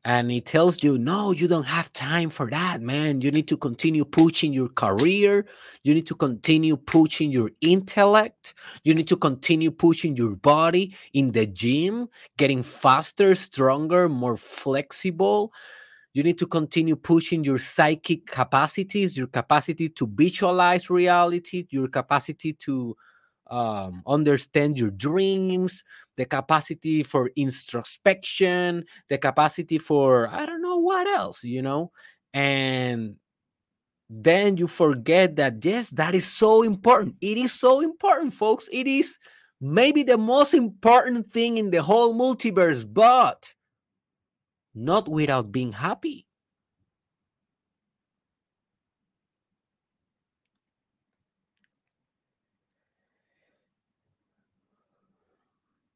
and 0.06 0.32
it 0.32 0.46
tells 0.46 0.82
you 0.82 0.98
no 0.98 1.32
you 1.32 1.48
don't 1.48 1.66
have 1.66 1.92
time 1.94 2.30
for 2.30 2.50
that 2.50 2.82
man. 2.82 3.22
You 3.22 3.32
need 3.32 3.48
to 3.50 3.58
continue 3.58 4.06
pushing 4.06 4.54
your 4.54 4.70
career. 4.70 5.46
You 5.84 5.94
need 5.94 6.08
to 6.08 6.16
continue 6.16 6.78
pushing 6.78 7.32
your 7.32 7.52
intellect. 7.62 8.54
You 8.84 8.94
need 8.94 9.08
to 9.10 9.18
continue 9.18 9.72
pushing 9.72 10.16
your 10.16 10.36
body 10.36 10.96
in 11.14 11.32
the 11.32 11.46
gym 11.46 12.08
getting 12.38 12.64
faster 12.64 13.36
stronger 13.36 14.08
more 14.08 14.38
flexible. 14.38 15.52
You 16.14 16.24
need 16.24 16.40
to 16.40 16.48
continue 16.48 16.96
pushing 16.96 17.44
your 17.44 17.60
psychic 17.60 18.26
capacities 18.26 19.18
your 19.18 19.28
capacity 19.28 19.90
to 19.90 20.08
visualize 20.08 20.90
reality 20.90 21.68
your 21.70 21.88
capacity 21.88 22.54
to 22.54 22.96
um, 23.50 24.04
understand 24.06 24.78
your 24.78 24.92
dreams, 24.92 25.84
the 26.20 26.26
capacity 26.26 27.02
for 27.02 27.32
introspection, 27.38 28.84
the 29.08 29.18
capacity 29.18 29.78
for 29.78 30.28
I 30.28 30.46
don't 30.46 30.62
know 30.62 30.76
what 30.76 31.08
else, 31.08 31.46
you 31.46 31.62
know, 31.62 31.94
and 32.34 33.16
then 34.10 34.58
you 34.58 34.68
forget 34.68 35.38
that 35.38 35.64
yes, 35.64 35.92
that 35.92 36.14
is 36.14 36.28
so 36.28 36.62
important. 36.62 37.16
It 37.22 37.38
is 37.38 37.54
so 37.54 37.80
important, 37.80 38.34
folks. 38.34 38.68
It 38.74 38.86
is 38.86 39.18
maybe 39.62 40.04
the 40.04 40.18
most 40.18 40.54
important 40.54 41.32
thing 41.32 41.58
in 41.58 41.72
the 41.72 41.82
whole 41.82 42.14
multiverse, 42.14 42.86
but 42.86 43.56
not 44.76 45.08
without 45.08 45.54
being 45.54 45.72
happy. 45.72 46.28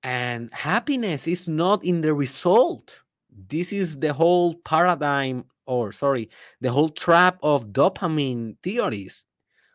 And 0.03 0.53
happiness 0.53 1.27
is 1.27 1.47
not 1.47 1.83
in 1.85 2.01
the 2.01 2.13
result. 2.13 3.01
This 3.47 3.71
is 3.71 3.99
the 3.99 4.13
whole 4.13 4.55
paradigm, 4.55 5.45
or 5.65 5.93
sorry, 5.93 6.29
the 6.59 6.71
whole 6.71 6.89
trap 6.89 7.39
of 7.41 7.67
dopamine 7.67 8.57
theories. 8.61 9.25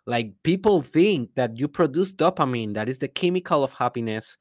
Like 0.07 0.33
people 0.43 0.83
think 0.83 1.35
that 1.35 1.57
you 1.57 1.67
produce 1.67 2.13
dopamine, 2.13 2.75
that 2.75 2.89
is 2.89 2.99
the 2.99 3.09
chemical 3.09 3.65
of 3.65 3.73
happiness, 3.73 4.37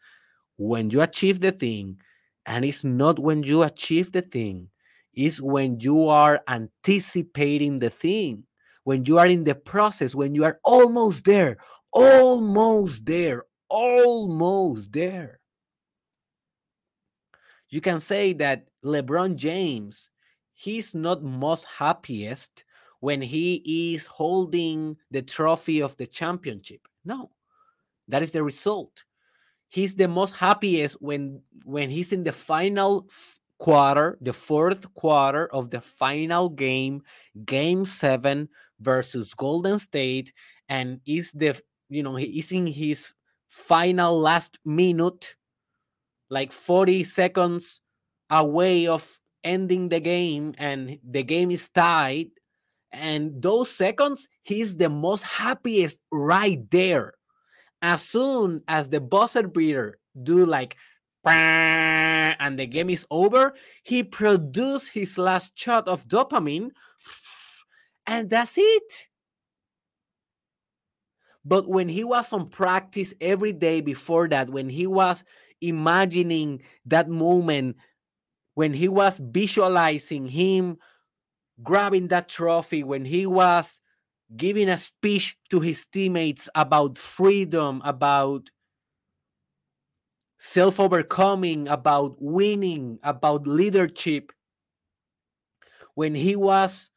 when 0.58 0.89
you 0.89 1.02
achieve 1.02 1.39
the 1.39 1.52
thing. 1.52 2.02
And 2.45 2.65
it's 2.65 2.84
not 2.84 3.19
when 3.19 3.43
you 3.43 3.63
achieve 3.63 4.12
the 4.12 4.21
thing, 4.21 4.69
it's 5.13 5.41
when 5.41 5.80
you 5.80 6.08
are 6.08 6.41
anticipating 6.47 7.80
the 7.80 7.89
thing, 7.89 8.43
when 8.84 9.04
you 9.06 9.17
are 9.19 9.28
in 9.28 9.43
the 9.43 9.56
process, 9.56 10.15
when 10.15 10.36
you 10.36 10.45
are 10.45 10.60
almost 10.63 11.26
there, 11.26 11.58
almost 11.91 13.06
there, 13.06 13.43
almost 13.69 14.93
there 14.93 15.39
you 17.70 17.82
can 17.82 18.00
say 18.00 18.34
that 18.34 18.68
LeBron 18.84 19.36
James, 19.36 20.10
he's 20.54 20.96
not 20.96 21.24
most 21.24 21.66
happiest 21.66 22.64
when 23.00 23.22
he 23.22 23.94
is 23.94 24.06
holding 24.06 24.98
the 25.12 25.22
trophy 25.22 25.82
of 25.82 25.96
the 25.98 26.08
championship. 26.08 26.82
No, 27.06 27.32
that 28.08 28.24
is 28.24 28.32
the 28.32 28.44
result. 28.44 29.04
He's 29.70 29.96
the 29.96 30.08
most 30.08 30.34
happiest 30.34 31.02
when 31.02 31.42
when 31.66 31.90
he's 31.90 32.14
in 32.14 32.24
the 32.24 32.32
final 32.32 33.10
quarter, 33.60 34.18
the 34.22 34.34
fourth 34.34 34.94
quarter 34.94 35.48
of 35.54 35.70
the 35.70 35.82
final 35.82 36.50
game, 36.50 37.02
game 37.46 37.86
seven 37.86 38.48
versus 38.80 39.34
Golden 39.34 39.78
State, 39.80 40.32
and 40.70 41.02
is 41.06 41.32
the 41.34 41.60
you 41.90 42.02
know 42.02 42.16
he 42.16 42.40
is 42.40 42.52
in 42.52 42.68
his 42.68 43.14
final 43.50 44.18
last 44.20 44.58
minute 44.64 45.36
like 46.30 46.52
40 46.52 47.04
seconds 47.04 47.82
away 48.30 48.88
of 48.88 49.20
ending 49.44 49.90
the 49.90 50.00
game 50.00 50.54
and 50.58 51.00
the 51.10 51.24
game 51.24 51.52
is 51.52 51.70
tied 51.70 52.28
and 52.92 53.42
those 53.42 53.70
seconds 53.70 54.28
he's 54.44 54.78
the 54.78 54.90
most 54.90 55.24
happiest 55.24 56.00
right 56.12 56.70
there. 56.72 57.13
As 57.82 58.02
soon 58.02 58.63
as 58.68 58.90
the 58.90 59.00
buzzer 59.00 59.48
beater 59.48 60.00
do 60.22 60.46
like 60.46 60.76
and 61.26 62.58
the 62.58 62.66
game 62.66 62.90
is 62.90 63.06
over 63.12 63.54
he 63.84 64.04
produced 64.04 64.94
his 64.94 65.18
last 65.18 65.58
shot 65.58 65.88
of 65.88 66.08
dopamine 66.08 66.72
and 68.08 68.30
that's 68.30 68.58
it. 68.58 69.08
But 71.46 71.68
when 71.68 71.88
he 71.88 72.04
was 72.04 72.34
on 72.34 72.50
practice 72.50 73.13
every 73.22 73.54
day 73.54 73.80
before 73.80 74.28
that 74.30 74.50
when 74.50 74.68
he 74.68 74.86
was 74.86 75.24
imagining 75.62 76.62
that 76.86 77.10
moment 77.10 77.78
when 78.56 78.74
he 78.74 78.88
was 78.88 79.20
visualizing 79.20 80.28
him 80.28 80.78
grabbing 81.63 82.08
that 82.10 82.30
trophy, 82.30 82.84
when 82.84 83.06
he 83.06 83.26
was 83.26 83.82
giving 84.36 84.70
a 84.70 84.78
speech 84.78 85.38
to 85.50 85.60
his 85.60 85.86
teammates 85.86 86.50
about 86.56 86.98
freedom, 86.98 87.82
about 87.86 88.50
self 90.38 90.80
overcoming, 90.80 91.67
about 91.67 92.15
winning, 92.20 93.00
about 93.04 93.48
leadership, 93.48 94.32
when 95.96 96.13
he 96.13 96.36
was 96.36 96.89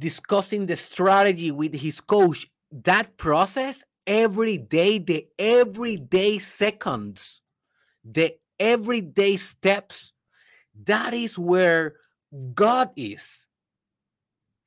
discussing 0.00 0.66
the 0.66 0.76
strategy 0.76 1.50
with 1.50 1.74
his 1.74 2.00
coach, 2.00 2.46
that 2.70 3.16
process 3.16 3.82
every 4.08 4.56
day, 4.56 4.98
the 4.98 5.28
everyday 5.38 6.38
seconds, 6.38 7.42
the 8.02 8.34
everyday 8.58 9.36
steps, 9.36 10.12
that 10.84 11.12
is 11.12 11.38
where 11.38 11.96
God 12.54 12.90
is. 12.96 13.46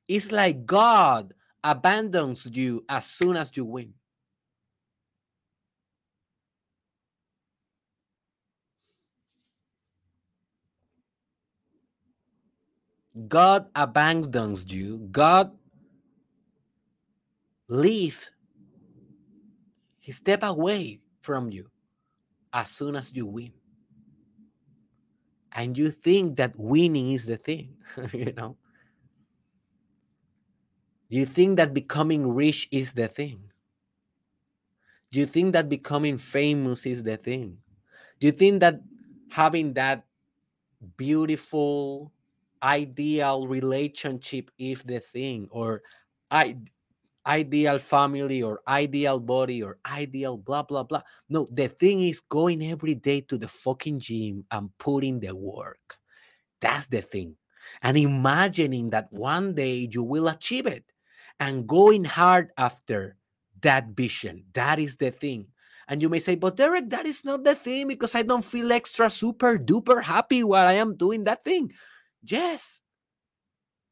It's 0.06 0.30
like 0.30 0.64
God 0.64 1.34
abandons 1.64 2.48
you 2.52 2.84
as 2.88 3.04
soon 3.04 3.36
as 3.36 3.50
you 3.56 3.64
win. 3.64 3.94
God 13.28 13.66
abandons 13.74 14.72
you. 14.72 14.98
God 15.10 15.52
leaves 17.68 18.30
he 20.02 20.10
step 20.10 20.42
away 20.42 21.00
from 21.20 21.50
you 21.52 21.70
as 22.52 22.68
soon 22.70 22.96
as 22.96 23.14
you 23.14 23.24
win. 23.24 23.52
And 25.52 25.78
you 25.78 25.90
think 25.90 26.36
that 26.38 26.58
winning 26.58 27.12
is 27.12 27.26
the 27.26 27.36
thing, 27.36 27.76
you 28.12 28.32
know? 28.32 28.56
You 31.08 31.24
think 31.24 31.56
that 31.58 31.72
becoming 31.72 32.34
rich 32.34 32.68
is 32.72 32.92
the 32.94 33.06
thing. 33.06 33.52
You 35.12 35.26
think 35.26 35.52
that 35.52 35.68
becoming 35.68 36.18
famous 36.18 36.84
is 36.84 37.02
the 37.02 37.16
thing? 37.16 37.58
You 38.18 38.32
think 38.32 38.60
that 38.60 38.80
having 39.30 39.74
that 39.74 40.04
beautiful, 40.96 42.12
ideal 42.62 43.46
relationship 43.46 44.50
is 44.58 44.82
the 44.82 44.98
thing? 44.98 45.48
Or 45.50 45.82
I 46.30 46.56
ideal 47.26 47.78
family 47.78 48.42
or 48.42 48.60
ideal 48.66 49.20
body 49.20 49.62
or 49.62 49.78
ideal 49.86 50.36
blah 50.36 50.62
blah 50.62 50.82
blah. 50.82 51.02
No, 51.28 51.46
the 51.50 51.68
thing 51.68 52.00
is 52.00 52.20
going 52.20 52.62
every 52.64 52.94
day 52.94 53.20
to 53.22 53.38
the 53.38 53.48
fucking 53.48 54.00
gym 54.00 54.44
and 54.50 54.70
putting 54.78 55.20
the 55.20 55.34
work. 55.34 55.98
That's 56.60 56.86
the 56.88 57.02
thing. 57.02 57.36
And 57.82 57.96
imagining 57.96 58.90
that 58.90 59.12
one 59.12 59.54
day 59.54 59.88
you 59.90 60.02
will 60.02 60.28
achieve 60.28 60.66
it 60.66 60.84
and 61.38 61.66
going 61.66 62.04
hard 62.04 62.50
after 62.56 63.16
that 63.62 63.88
vision. 63.88 64.44
That 64.52 64.78
is 64.78 64.96
the 64.96 65.10
thing. 65.10 65.46
And 65.88 66.00
you 66.00 66.08
may 66.08 66.18
say, 66.18 66.36
but 66.36 66.56
Derek, 66.56 66.90
that 66.90 67.06
is 67.06 67.24
not 67.24 67.44
the 67.44 67.54
thing 67.54 67.88
because 67.88 68.14
I 68.14 68.22
don't 68.22 68.44
feel 68.44 68.72
extra 68.72 69.10
super 69.10 69.58
duper 69.58 70.02
happy 70.02 70.44
while 70.44 70.66
I 70.66 70.74
am 70.74 70.96
doing 70.96 71.24
that 71.24 71.44
thing. 71.44 71.72
Yes. 72.22 72.80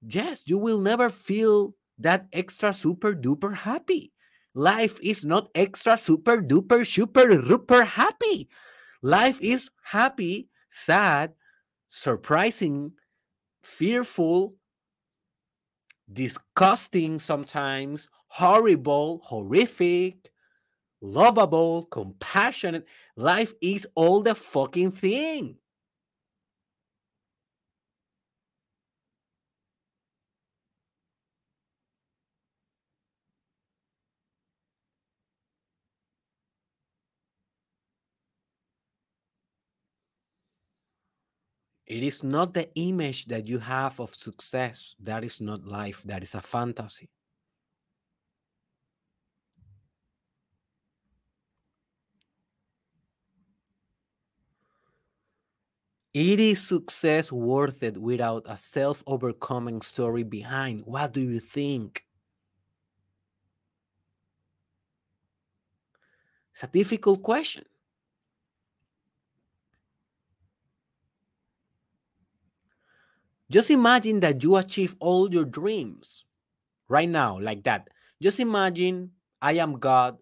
Yes, 0.03 0.45
you 0.47 0.57
will 0.57 0.81
never 0.81 1.11
feel 1.11 1.75
that 2.01 2.27
extra 2.33 2.73
super 2.73 3.15
duper 3.15 3.55
happy. 3.55 4.13
Life 4.55 4.99
is 5.03 5.25
not 5.25 5.49
extra 5.55 5.97
super 5.97 6.43
duper 6.43 6.87
super 6.87 7.27
duper 7.27 7.87
happy. 7.87 8.49
Life 9.03 9.41
is 9.41 9.71
happy, 9.83 10.49
sad, 10.69 11.33
surprising, 11.89 12.93
fearful, 13.63 14.57
disgusting 16.13 17.19
sometimes, 17.19 18.09
horrible, 18.29 19.21
horrific, 19.25 20.31
lovable, 21.01 21.85
compassionate. 21.87 22.87
Life 23.17 23.55
is 23.63 23.87
all 23.95 24.21
the 24.23 24.35
fucking 24.35 24.91
thing. 24.91 25.57
It 41.91 42.05
is 42.05 42.23
not 42.23 42.55
the 42.55 42.71
image 42.77 43.27
that 43.27 43.49
you 43.49 43.59
have 43.59 43.99
of 43.99 44.15
success. 44.15 44.95
That 45.01 45.25
is 45.25 45.41
not 45.41 45.65
life. 45.67 46.05
That 46.05 46.23
is 46.23 46.37
a 46.37 46.41
fantasy. 46.41 47.11
It 56.15 56.39
is 56.39 56.63
success 56.65 57.33
worth 57.33 57.83
it 57.83 57.99
without 57.99 58.45
a 58.47 58.57
self 58.57 59.03
overcoming 59.09 59.83
story 59.83 60.23
behind. 60.23 60.83
What 60.87 61.13
do 61.13 61.21
you 61.21 61.41
think? 61.41 62.05
It's 66.53 66.63
a 66.63 66.69
difficult 66.69 67.23
question. 67.25 67.65
Just 73.51 73.71
imagine 73.71 74.21
that 74.21 74.43
you 74.43 74.57
achieve 74.57 74.95
all 75.01 75.33
your 75.33 75.45
dreams 75.45 76.25
right 76.89 77.09
now, 77.09 77.39
like 77.41 77.65
that. 77.65 77.89
Just 78.23 78.39
imagine 78.39 79.11
I 79.43 79.55
am 79.55 79.79
God 79.79 80.19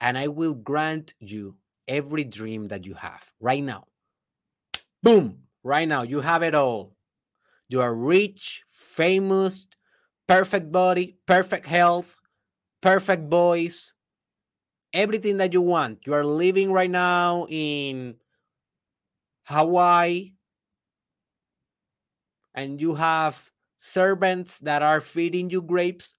and 0.00 0.16
I 0.16 0.28
will 0.28 0.54
grant 0.54 1.12
you 1.20 1.56
every 1.86 2.24
dream 2.24 2.66
that 2.68 2.86
you 2.86 2.94
have 2.94 3.30
right 3.40 3.62
now. 3.62 3.84
Boom, 5.02 5.42
right 5.62 5.86
now, 5.86 6.02
you 6.02 6.20
have 6.20 6.42
it 6.42 6.54
all. 6.54 6.96
You 7.68 7.82
are 7.82 7.94
rich, 7.94 8.64
famous, 8.70 9.66
perfect 10.26 10.72
body, 10.72 11.18
perfect 11.26 11.66
health, 11.66 12.16
perfect 12.80 13.30
voice, 13.30 13.92
everything 14.94 15.36
that 15.38 15.52
you 15.52 15.60
want. 15.60 16.06
You 16.06 16.14
are 16.14 16.24
living 16.24 16.72
right 16.72 16.90
now 16.90 17.46
in 17.50 18.16
Hawaii 19.44 20.32
and 22.54 22.80
you 22.80 22.94
have 22.94 23.50
servants 23.76 24.60
that 24.60 24.82
are 24.82 25.00
feeding 25.00 25.50
you 25.50 25.62
grapes. 25.62 26.14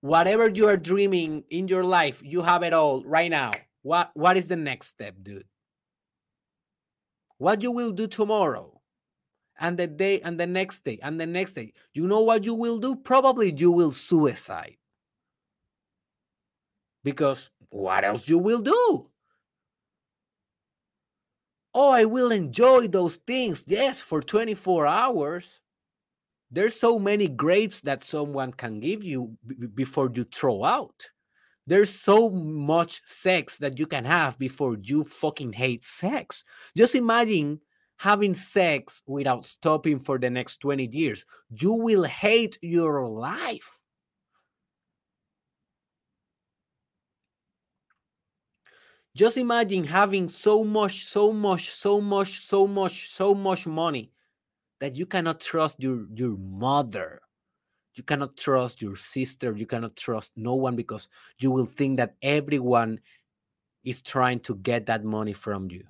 Whatever 0.00 0.48
you 0.48 0.68
are 0.68 0.76
dreaming 0.76 1.44
in 1.50 1.68
your 1.68 1.84
life, 1.84 2.22
you 2.24 2.42
have 2.42 2.62
it 2.62 2.72
all 2.72 3.02
right 3.04 3.30
now. 3.30 3.50
What 3.82 4.10
what 4.14 4.36
is 4.36 4.48
the 4.48 4.56
next 4.56 4.88
step, 4.88 5.16
dude? 5.22 5.46
What 7.38 7.62
you 7.62 7.72
will 7.72 7.92
do 7.92 8.06
tomorrow? 8.06 8.80
And 9.60 9.76
the 9.76 9.88
day 9.88 10.20
and 10.20 10.38
the 10.38 10.46
next 10.46 10.84
day 10.84 11.00
and 11.02 11.20
the 11.20 11.26
next 11.26 11.54
day. 11.54 11.72
You 11.92 12.06
know 12.06 12.20
what 12.20 12.44
you 12.44 12.54
will 12.54 12.78
do? 12.78 12.94
Probably 12.94 13.52
you 13.52 13.72
will 13.72 13.90
suicide. 13.90 14.76
Because 17.02 17.50
what 17.70 18.04
else 18.04 18.28
you 18.28 18.38
will 18.38 18.60
do? 18.60 19.10
Oh, 21.74 21.92
I 21.92 22.04
will 22.04 22.32
enjoy 22.32 22.88
those 22.88 23.16
things. 23.16 23.64
Yes, 23.66 24.00
for 24.00 24.20
24 24.20 24.86
hours. 24.86 25.60
There's 26.50 26.78
so 26.78 26.98
many 26.98 27.28
grapes 27.28 27.82
that 27.82 28.02
someone 28.02 28.52
can 28.52 28.80
give 28.80 29.04
you 29.04 29.36
before 29.74 30.10
you 30.14 30.24
throw 30.24 30.64
out. 30.64 31.10
There's 31.66 31.90
so 31.90 32.30
much 32.30 33.02
sex 33.04 33.58
that 33.58 33.78
you 33.78 33.86
can 33.86 34.06
have 34.06 34.38
before 34.38 34.78
you 34.80 35.04
fucking 35.04 35.52
hate 35.52 35.84
sex. 35.84 36.42
Just 36.74 36.94
imagine 36.94 37.60
having 37.98 38.32
sex 38.32 39.02
without 39.06 39.44
stopping 39.44 39.98
for 39.98 40.18
the 40.18 40.30
next 40.30 40.58
20 40.58 40.86
years. 40.86 41.26
You 41.50 41.74
will 41.74 42.04
hate 42.04 42.58
your 42.62 43.06
life. 43.06 43.77
Just 49.18 49.36
imagine 49.36 49.82
having 49.82 50.28
so 50.28 50.62
much, 50.62 51.04
so 51.04 51.32
much, 51.32 51.70
so 51.70 52.00
much, 52.00 52.38
so 52.38 52.68
much, 52.68 53.10
so 53.10 53.34
much 53.34 53.66
money 53.66 54.12
that 54.78 54.94
you 54.94 55.06
cannot 55.06 55.40
trust 55.40 55.82
your 55.82 56.06
your 56.14 56.36
mother. 56.38 57.18
You 57.96 58.04
cannot 58.04 58.36
trust 58.36 58.80
your 58.80 58.94
sister. 58.94 59.56
You 59.56 59.66
cannot 59.66 59.96
trust 59.96 60.34
no 60.36 60.54
one 60.54 60.76
because 60.76 61.08
you 61.40 61.50
will 61.50 61.66
think 61.66 61.96
that 61.96 62.14
everyone 62.22 63.00
is 63.82 64.00
trying 64.00 64.38
to 64.46 64.54
get 64.54 64.86
that 64.86 65.02
money 65.02 65.32
from 65.32 65.68
you. 65.68 65.82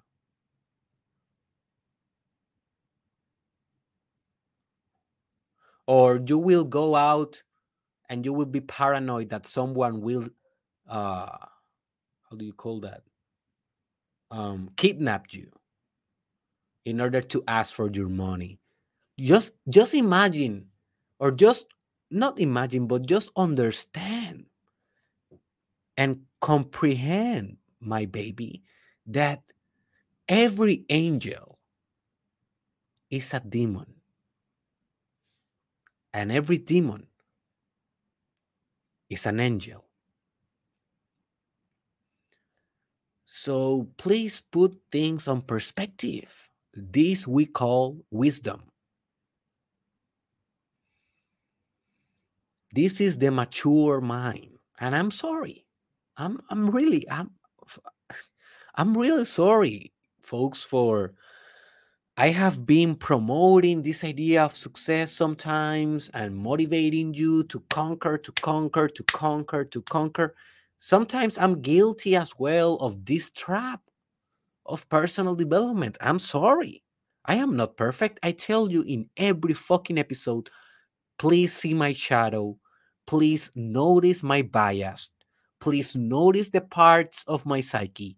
Or 5.87 6.17
you 6.17 6.39
will 6.39 6.65
go 6.65 6.97
out 6.97 7.43
and 8.09 8.25
you 8.25 8.33
will 8.33 8.49
be 8.49 8.63
paranoid 8.63 9.29
that 9.29 9.45
someone 9.45 10.01
will 10.01 10.27
uh 10.89 11.37
how 12.31 12.37
do 12.39 12.47
you 12.47 12.55
call 12.55 12.81
that 12.81 13.03
um, 14.31 14.71
kidnapped 14.77 15.35
you 15.35 15.51
in 16.85 17.01
order 17.01 17.21
to 17.21 17.43
ask 17.49 17.75
for 17.75 17.91
your 17.91 18.09
money. 18.09 18.59
Just 19.19 19.53
just 19.69 19.95
imagine, 19.95 20.67
or 21.19 21.33
just 21.33 21.67
not 22.11 22.39
imagine, 22.39 22.87
but 22.87 23.07
just 23.07 23.31
understand 23.37 24.47
and 25.97 26.21
comprehend, 26.41 27.57
my 27.81 28.05
baby, 28.07 28.63
that 29.07 29.43
every 30.29 30.85
angel 30.89 31.59
is 33.11 33.35
a 33.35 33.41
demon. 33.41 33.87
And 36.15 36.31
every 36.33 36.59
demon 36.59 37.07
is 39.11 39.27
an 39.27 39.41
angel. 39.41 39.88
So 43.41 43.89
please 43.99 44.43
put 44.51 44.75
things 44.91 45.29
on 45.29 45.43
perspective. 45.43 46.51
This 46.75 47.25
we 47.25 47.47
call 47.47 48.05
wisdom. 48.11 48.65
This 52.73 53.01
is 53.01 53.19
the 53.19 53.31
mature 53.31 54.01
mind. 54.01 54.59
And 54.81 54.95
I'm 54.97 55.13
sorry. 55.13 55.67
I'm 56.17 56.41
I'm 56.51 56.69
really 56.71 57.09
I'm 57.09 57.31
I'm 58.75 58.99
really 58.99 59.25
sorry, 59.25 59.93
folks, 60.23 60.65
for 60.65 61.15
I 62.17 62.31
have 62.31 62.67
been 62.67 62.97
promoting 62.97 63.83
this 63.83 64.03
idea 64.03 64.43
of 64.43 64.57
success 64.57 65.13
sometimes 65.13 66.11
and 66.13 66.37
motivating 66.37 67.15
you 67.15 67.45
to 67.45 67.61
conquer, 67.71 68.19
to 68.19 68.33
conquer, 68.33 68.89
to 68.89 69.05
conquer, 69.05 69.65
to 69.65 69.83
conquer 69.83 70.35
sometimes 70.79 71.39
I'm 71.39 71.61
guilty 71.61 72.17
as 72.17 72.33
well 72.39 72.77
of 72.77 73.05
this 73.05 73.31
trap 73.33 73.81
of 74.67 74.89
personal 74.89 75.35
development. 75.35 75.97
I'm 76.01 76.19
sorry. 76.19 76.83
I 77.25 77.37
am 77.37 77.57
not 77.57 77.77
perfect. 77.77 78.21
I 78.23 78.33
tell 78.33 78.71
you 78.71 78.83
in 78.83 79.11
every 79.17 79.55
fucking 79.55 79.99
episode, 79.99 80.51
please 81.19 81.53
see 81.53 81.75
my 81.75 81.93
shadow. 81.93 82.59
Please 83.07 83.51
notice 83.55 84.23
my 84.23 84.43
bias. 84.43 85.11
Please 85.61 85.97
notice 85.97 86.51
the 86.51 86.61
parts 86.63 87.25
of 87.27 87.47
my 87.47 87.61
psyche 87.61 88.17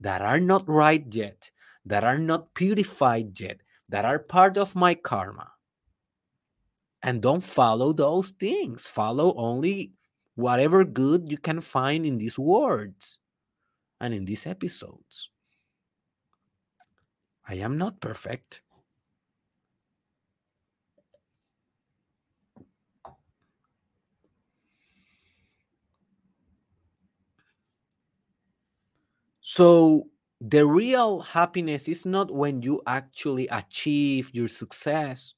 that 0.00 0.22
are 0.22 0.40
not 0.40 0.68
right 0.68 1.04
yet, 1.10 1.50
that 1.86 2.04
are 2.04 2.18
not 2.18 2.54
purified 2.54 3.38
yet, 3.40 3.60
that 3.88 4.04
are 4.04 4.18
part 4.18 4.56
of 4.58 4.74
my 4.76 4.94
karma. 4.94 5.52
and 7.02 7.20
don't 7.22 7.42
follow 7.44 7.92
those 7.92 8.30
things. 8.30 8.86
Follow 8.86 9.34
only 9.36 9.92
whatever 10.34 10.84
good 10.84 11.30
you 11.30 11.38
can 11.38 11.60
find 11.60 12.06
in 12.06 12.18
these 12.18 12.38
words 12.38 13.20
and 14.00 14.14
in 14.14 14.24
these 14.26 14.46
episodes. 14.46 15.30
I 17.46 17.54
am 17.54 17.78
not 17.78 18.00
perfect. 18.00 18.62
So, 29.42 30.08
the 30.40 30.66
real 30.66 31.20
happiness 31.20 31.86
is 31.86 32.06
not 32.06 32.30
when 32.32 32.62
you 32.62 32.82
actually 32.86 33.46
achieve 33.48 34.30
your 34.34 34.48
success. 34.48 35.34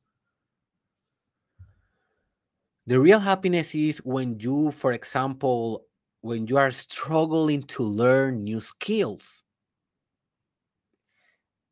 The 2.86 3.00
real 3.00 3.18
happiness 3.18 3.74
is 3.74 3.98
when 3.98 4.38
you, 4.40 4.70
for 4.72 4.92
example, 4.92 5.86
when 6.20 6.46
you 6.46 6.58
are 6.58 6.70
struggling 6.70 7.62
to 7.62 7.82
learn 7.82 8.44
new 8.44 8.60
skills. 8.60 9.42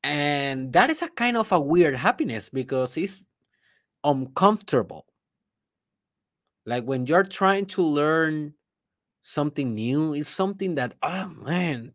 And 0.02 0.72
that 0.72 0.90
is 0.90 1.02
a 1.02 1.08
kind 1.08 1.36
of 1.36 1.52
a 1.52 1.60
weird 1.60 1.94
happiness 1.96 2.48
because 2.48 2.96
it's 2.96 3.20
uncomfortable. 4.02 5.06
Like 6.64 6.84
when 6.84 7.06
you're 7.06 7.24
trying 7.24 7.66
to 7.66 7.82
learn 7.82 8.54
something 9.20 9.74
new, 9.74 10.14
it's 10.14 10.28
something 10.28 10.74
that, 10.76 10.94
oh 11.02 11.28
man, 11.28 11.92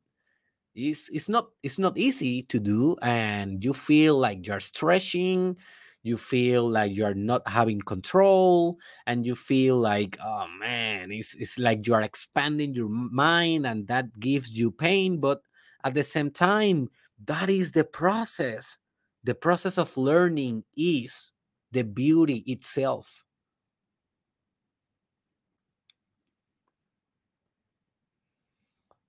it's, 0.76 1.10
it's 1.10 1.28
not 1.28 1.50
it's 1.64 1.80
not 1.80 1.98
easy 1.98 2.44
to 2.44 2.60
do 2.60 2.96
and 3.02 3.64
you 3.64 3.74
feel 3.74 4.16
like 4.16 4.46
you're 4.46 4.60
stretching 4.60 5.58
you 6.08 6.18
feel 6.18 6.70
like 6.70 6.96
you're 6.96 7.14
not 7.14 7.48
having 7.48 7.82
control 7.82 8.78
and 9.06 9.26
you 9.26 9.36
feel 9.36 9.78
like 9.78 10.18
oh 10.24 10.48
man 10.60 11.12
it's, 11.12 11.36
it's 11.36 11.60
like 11.60 11.86
you 11.86 11.94
are 11.94 12.02
expanding 12.02 12.74
your 12.74 12.90
mind 12.90 13.68
and 13.68 13.88
that 13.88 14.20
gives 14.20 14.58
you 14.58 14.72
pain. 14.72 15.20
But 15.20 15.42
at 15.84 15.94
the 15.94 16.04
same 16.04 16.32
time 16.32 16.90
that 17.26 17.50
is 17.50 17.72
the 17.72 17.84
process. 17.84 18.78
The 19.24 19.36
process 19.36 19.78
of 19.78 19.98
learning 19.98 20.64
is 20.76 21.32
the 21.72 21.84
beauty 21.84 22.44
itself. 22.48 23.26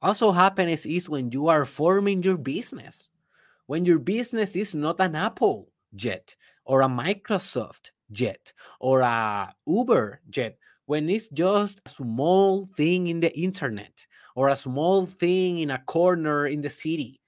Also 0.00 0.30
happiness 0.30 0.86
is 0.86 1.08
when 1.08 1.30
you 1.32 1.48
are 1.48 1.64
forming 1.64 2.22
your 2.22 2.36
business. 2.36 3.08
When 3.66 3.84
your 3.84 3.98
business 3.98 4.56
is 4.56 4.74
not 4.74 5.00
an 5.00 5.14
apple 5.14 5.68
yet 5.92 6.34
or 6.68 6.82
a 6.82 6.88
microsoft 6.88 7.90
jet 8.12 8.52
or 8.78 9.00
a 9.00 9.52
uber 9.66 10.20
jet 10.30 10.56
when 10.86 11.08
it's 11.08 11.28
just 11.30 11.80
a 11.84 11.88
small 11.88 12.66
thing 12.76 13.08
in 13.08 13.20
the 13.20 13.36
internet 13.36 14.06
or 14.36 14.48
a 14.48 14.56
small 14.56 15.04
thing 15.04 15.58
in 15.58 15.70
a 15.70 15.78
corner 15.78 16.46
in 16.46 16.60
the 16.60 16.70
city. 16.70 17.20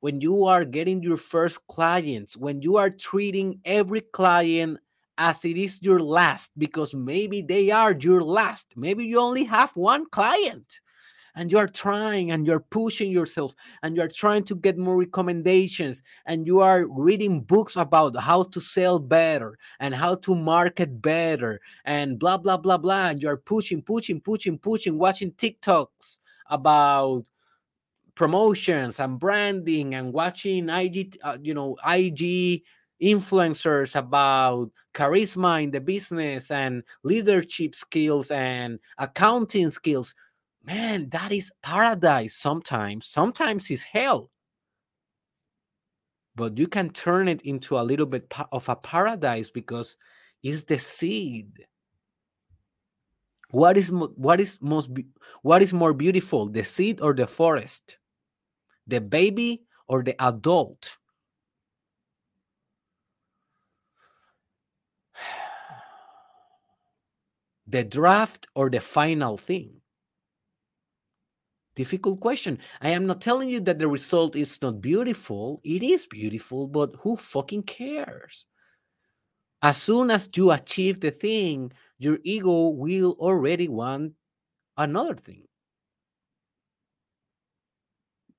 When 0.00 0.20
you 0.20 0.46
are 0.46 0.64
getting 0.64 1.02
your 1.02 1.16
first 1.16 1.58
clients 1.66 2.36
when 2.36 2.62
you 2.62 2.76
are 2.76 2.90
treating 2.90 3.60
every 3.64 4.00
client 4.00 4.78
as 5.18 5.44
it 5.44 5.56
is 5.56 5.82
your 5.82 6.00
last 6.00 6.52
because 6.56 6.94
maybe 6.94 7.42
they 7.42 7.72
are 7.72 7.92
your 7.92 8.22
last. 8.22 8.66
Maybe 8.76 9.04
you 9.04 9.18
only 9.18 9.42
have 9.44 9.72
one 9.74 10.06
client 10.10 10.80
and 11.38 11.52
you 11.52 11.58
are 11.58 11.68
trying 11.68 12.32
and 12.32 12.46
you're 12.48 12.58
pushing 12.58 13.12
yourself 13.12 13.54
and 13.84 13.96
you're 13.96 14.08
trying 14.08 14.42
to 14.42 14.56
get 14.56 14.76
more 14.76 14.96
recommendations 14.96 16.02
and 16.26 16.48
you 16.48 16.58
are 16.58 16.86
reading 16.88 17.40
books 17.40 17.76
about 17.76 18.16
how 18.16 18.42
to 18.42 18.60
sell 18.60 18.98
better 18.98 19.56
and 19.78 19.94
how 19.94 20.16
to 20.16 20.34
market 20.34 21.00
better 21.00 21.60
and 21.84 22.18
blah 22.18 22.36
blah 22.36 22.56
blah 22.56 22.76
blah 22.76 23.06
and 23.10 23.22
you're 23.22 23.36
pushing 23.36 23.80
pushing 23.80 24.20
pushing 24.20 24.58
pushing 24.58 24.98
watching 24.98 25.30
tiktoks 25.32 26.18
about 26.50 27.22
promotions 28.16 28.98
and 28.98 29.20
branding 29.20 29.94
and 29.94 30.12
watching 30.12 30.68
ig 30.68 31.16
uh, 31.22 31.38
you 31.40 31.54
know 31.54 31.76
ig 31.86 32.62
influencers 33.00 33.94
about 33.94 34.72
charisma 34.92 35.62
in 35.62 35.70
the 35.70 35.80
business 35.80 36.50
and 36.50 36.82
leadership 37.04 37.76
skills 37.76 38.28
and 38.32 38.80
accounting 38.98 39.70
skills 39.70 40.16
man, 40.68 41.08
that 41.08 41.32
is 41.32 41.50
paradise 41.62 42.36
sometimes. 42.36 43.06
Sometimes 43.06 43.70
it's 43.70 43.82
hell. 43.84 44.30
But 46.36 46.58
you 46.58 46.68
can 46.68 46.90
turn 46.90 47.26
it 47.26 47.40
into 47.42 47.78
a 47.78 47.82
little 47.82 48.06
bit 48.06 48.32
of 48.52 48.68
a 48.68 48.76
paradise 48.76 49.50
because 49.50 49.96
it's 50.42 50.64
the 50.64 50.78
seed. 50.78 51.66
What 53.50 53.78
is 53.78 53.90
what 53.90 54.40
is 54.40 54.58
most 54.60 54.90
what 55.40 55.62
is 55.62 55.72
more 55.72 55.94
beautiful, 55.94 56.46
the 56.48 56.62
seed 56.64 57.00
or 57.00 57.14
the 57.14 57.26
forest? 57.26 57.98
The 58.86 59.00
baby 59.00 59.62
or 59.88 60.02
the 60.02 60.22
adult? 60.22 60.98
The 67.70 67.84
draft 67.84 68.46
or 68.54 68.70
the 68.70 68.80
final 68.80 69.36
thing? 69.36 69.82
Difficult 71.78 72.18
question. 72.18 72.58
I 72.82 72.90
am 72.90 73.06
not 73.06 73.20
telling 73.20 73.48
you 73.48 73.60
that 73.60 73.78
the 73.78 73.86
result 73.86 74.34
is 74.34 74.60
not 74.60 74.80
beautiful. 74.80 75.60
It 75.62 75.82
is 75.82 76.06
beautiful, 76.06 76.66
but 76.66 76.96
who 76.98 77.16
fucking 77.16 77.62
cares? 77.62 78.44
As 79.62 79.80
soon 79.80 80.10
as 80.10 80.28
you 80.34 80.50
achieve 80.50 80.98
the 80.98 81.12
thing, 81.12 81.72
your 81.98 82.18
ego 82.24 82.68
will 82.70 83.12
already 83.20 83.68
want 83.68 84.14
another 84.76 85.14
thing. 85.14 85.44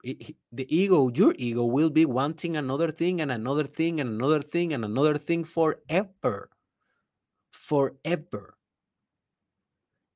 It, 0.04 0.36
the 0.52 0.68
ego, 0.68 1.10
your 1.10 1.34
ego, 1.38 1.64
will 1.64 1.90
be 1.90 2.06
wanting 2.06 2.58
another 2.58 2.92
thing 2.92 3.22
and 3.22 3.32
another 3.32 3.66
thing 3.66 4.02
and 4.02 4.10
another 4.10 4.42
thing 4.42 4.74
and 4.74 4.84
another 4.84 5.18
thing 5.18 5.46
forever. 5.46 6.50
Forever 7.52 8.59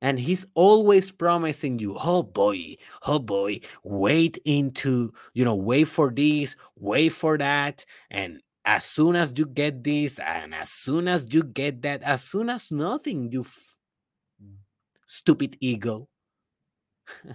and 0.04 0.20
he's 0.20 0.44
always 0.52 1.10
promising 1.10 1.78
you 1.78 1.96
oh 1.98 2.22
boy 2.22 2.76
oh 3.06 3.18
boy 3.18 3.58
wait 3.84 4.36
into 4.44 5.10
you 5.32 5.42
know 5.44 5.54
wait 5.54 5.84
for 5.84 6.10
this 6.10 6.56
wait 6.76 7.08
for 7.08 7.38
that 7.38 7.84
and 8.10 8.42
as 8.66 8.84
soon 8.84 9.16
as 9.16 9.32
you 9.34 9.46
get 9.46 9.82
this 9.82 10.18
and 10.18 10.54
as 10.54 10.68
soon 10.68 11.08
as 11.08 11.26
you 11.32 11.42
get 11.42 11.80
that 11.80 12.02
as 12.02 12.22
soon 12.22 12.50
as 12.50 12.70
nothing 12.70 13.32
you 13.32 13.44
stupid 15.06 15.56
ego. 15.60 16.08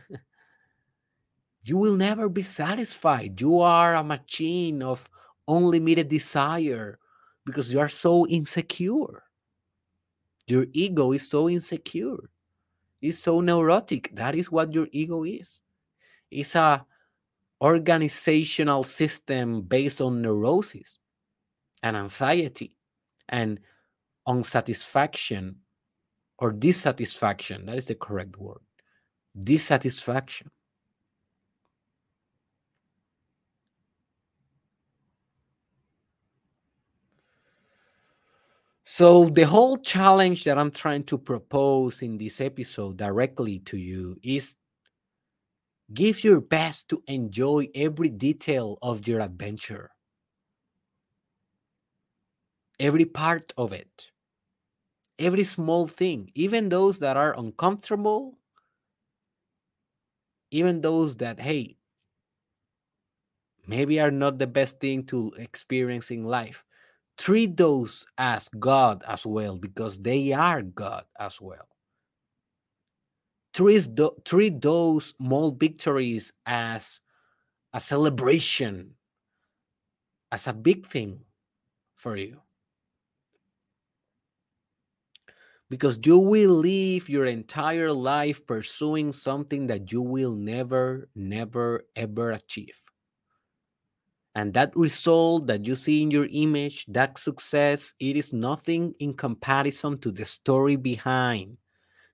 You 1.61 1.77
will 1.77 1.97
never 1.97 2.29
be 2.29 2.41
satisfied. 2.41 3.39
You 3.39 3.59
are 3.59 3.93
a 3.93 4.03
machine 4.03 4.81
of 4.81 5.07
unlimited 5.47 6.07
desire 6.09 6.97
because 7.45 7.71
you 7.71 7.79
are 7.79 7.89
so 7.89 8.25
insecure. 8.25 9.23
Your 10.47 10.65
ego 10.73 11.11
is 11.11 11.29
so 11.29 11.47
insecure 11.47 12.31
is 13.01 13.19
so 13.19 13.41
neurotic. 13.41 14.13
That 14.15 14.35
is 14.35 14.51
what 14.51 14.73
your 14.73 14.87
ego 14.91 15.23
is. 15.23 15.61
It's 16.31 16.55
a 16.55 16.85
organizational 17.61 18.83
system 18.83 19.61
based 19.61 20.01
on 20.01 20.21
neurosis 20.21 20.97
and 21.83 21.97
anxiety 21.97 22.77
and 23.27 23.59
unsatisfaction 24.27 25.55
or 26.37 26.51
dissatisfaction. 26.51 27.65
That 27.65 27.77
is 27.77 27.85
the 27.85 27.95
correct 27.95 28.37
word. 28.37 28.61
Dissatisfaction. 29.37 30.51
So, 38.91 39.29
the 39.29 39.43
whole 39.43 39.77
challenge 39.77 40.45
that 40.45 40.57
I'm 40.57 40.71
trying 40.71 41.03
to 41.05 41.17
propose 41.19 42.01
in 42.01 42.17
this 42.17 42.41
episode 42.41 42.97
directly 42.97 43.59
to 43.59 43.77
you 43.77 44.17
is 44.23 44.55
give 45.93 46.23
your 46.23 46.41
best 46.41 46.89
to 46.89 47.03
enjoy 47.05 47.69
every 47.75 48.09
detail 48.09 48.79
of 48.81 49.07
your 49.07 49.21
adventure, 49.21 49.91
every 52.79 53.05
part 53.05 53.53
of 53.57 53.73
it, 53.73 54.11
every 55.19 55.43
small 55.43 55.85
thing, 55.85 56.31
even 56.33 56.69
those 56.69 56.97
that 56.97 57.15
are 57.15 57.37
uncomfortable, 57.37 58.39
even 60.49 60.81
those 60.81 61.15
that, 61.17 61.39
hey, 61.39 61.77
maybe 63.67 63.99
are 63.99 64.09
not 64.11 64.39
the 64.39 64.47
best 64.47 64.79
thing 64.79 65.05
to 65.05 65.31
experience 65.37 66.09
in 66.09 66.23
life 66.23 66.65
treat 67.19 67.57
those 67.57 68.07
as 68.17 68.49
God 68.57 69.03
as 69.05 69.25
well 69.25 69.59
because 69.59 69.99
they 69.99 70.31
are 70.31 70.63
God 70.63 71.03
as 71.19 71.39
well. 71.39 71.67
Treat, 73.53 73.95
the, 73.95 74.11
treat 74.23 74.61
those 74.61 75.13
small 75.19 75.51
victories 75.51 76.31
as 76.45 77.01
a 77.73 77.79
celebration, 77.79 78.95
as 80.31 80.47
a 80.47 80.53
big 80.53 80.87
thing 80.87 81.19
for 81.97 82.15
you. 82.15 82.39
because 85.69 85.99
you 86.03 86.17
will 86.17 86.49
live 86.49 87.07
your 87.09 87.25
entire 87.25 87.93
life 87.93 88.45
pursuing 88.47 89.13
something 89.13 89.67
that 89.67 89.91
you 89.91 90.01
will 90.01 90.33
never, 90.33 91.07
never, 91.15 91.85
ever 91.95 92.31
achieve. 92.31 92.88
And 94.39 94.53
that 94.53 94.73
result 94.73 95.47
that 95.47 95.65
you 95.65 95.75
see 95.75 96.01
in 96.01 96.11
your 96.11 96.29
image, 96.31 96.85
that 96.85 97.17
success, 97.17 97.93
it 97.99 98.15
is 98.15 98.31
nothing 98.31 98.95
in 98.99 99.13
comparison 99.13 99.97
to 99.97 100.13
the 100.13 100.23
story 100.23 100.77
behind 100.77 101.57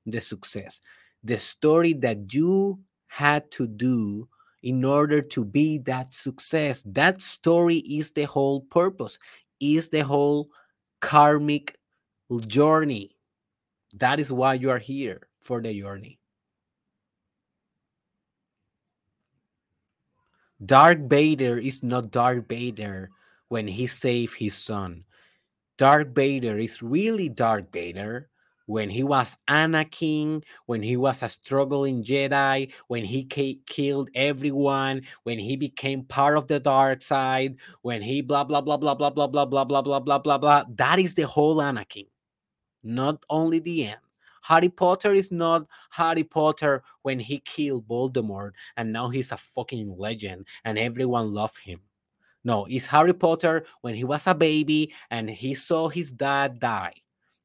the 0.07 0.19
success, 0.19 0.81
the 1.23 1.37
story 1.37 1.93
that 1.93 2.33
you 2.33 2.79
had 3.05 3.51
to 3.51 3.67
do 3.67 4.27
in 4.63 4.83
order 4.83 5.21
to 5.21 5.45
be 5.45 5.77
that 5.85 6.15
success. 6.15 6.81
That 6.87 7.21
story 7.21 7.77
is 7.77 8.11
the 8.11 8.23
whole 8.23 8.61
purpose, 8.61 9.19
is 9.59 9.89
the 9.89 10.03
whole 10.03 10.49
karmic 11.01 11.77
journey. 12.47 13.15
That 13.97 14.19
is 14.19 14.31
why 14.31 14.55
you 14.55 14.71
are 14.71 14.79
here 14.79 15.27
for 15.41 15.61
the 15.61 15.79
journey. 15.79 16.17
Darth 20.63 21.09
Vader 21.09 21.57
is 21.57 21.83
not 21.83 22.11
Darth 22.11 22.47
Vader 22.47 23.09
when 23.49 23.67
he 23.67 23.87
saved 23.87 24.35
his 24.35 24.55
son. 24.55 25.03
Darth 25.77 26.15
Vader 26.15 26.57
is 26.57 26.81
really 26.81 27.27
Darth 27.27 27.71
Vader 27.73 28.29
when 28.67 28.89
he 28.89 29.03
was 29.03 29.37
Anakin, 29.47 30.43
when 30.65 30.81
he 30.81 30.97
was 30.97 31.21
a 31.21 31.29
struggling 31.29 32.03
Jedi, 32.03 32.71
when 32.87 33.03
he 33.03 33.23
killed 33.67 34.09
everyone, 34.15 35.03
when 35.23 35.37
he 35.37 35.55
became 35.55 36.03
part 36.03 36.37
of 36.37 36.47
the 36.47 36.59
dark 36.59 37.01
side, 37.01 37.57
when 37.81 38.01
he 38.01 38.21
blah 38.21 38.43
blah 38.43 38.61
blah 38.61 38.77
blah 38.77 38.95
blah 38.95 39.09
blah 39.11 39.27
blah 39.27 39.45
blah 39.45 39.65
blah 39.65 39.81
blah 39.81 39.99
blah 39.99 40.19
blah 40.19 40.37
blah. 40.37 40.63
That 40.75 40.99
is 40.99 41.13
the 41.13 41.27
whole 41.27 41.57
Anakin, 41.57 42.07
not 42.83 43.23
only 43.29 43.59
the 43.59 43.87
end. 43.87 44.04
Harry 44.47 44.69
Potter 44.69 45.11
is 45.13 45.31
not 45.31 45.65
Harry 45.89 46.23
Potter 46.23 46.83
when 47.01 47.19
he 47.19 47.39
killed 47.39 47.87
Voldemort 47.87 48.51
and 48.77 48.93
now 48.93 49.09
he's 49.09 49.31
a 49.31 49.37
fucking 49.37 49.95
legend 49.97 50.45
and 50.63 50.77
everyone 50.77 51.33
loved 51.33 51.57
him. 51.57 51.79
No, 52.43 52.67
it's 52.69 52.85
Harry 52.85 53.13
Potter 53.13 53.65
when 53.81 53.95
he 53.95 54.03
was 54.03 54.27
a 54.27 54.35
baby 54.35 54.93
and 55.09 55.31
he 55.31 55.55
saw 55.55 55.89
his 55.89 56.11
dad 56.11 56.59
die 56.59 56.93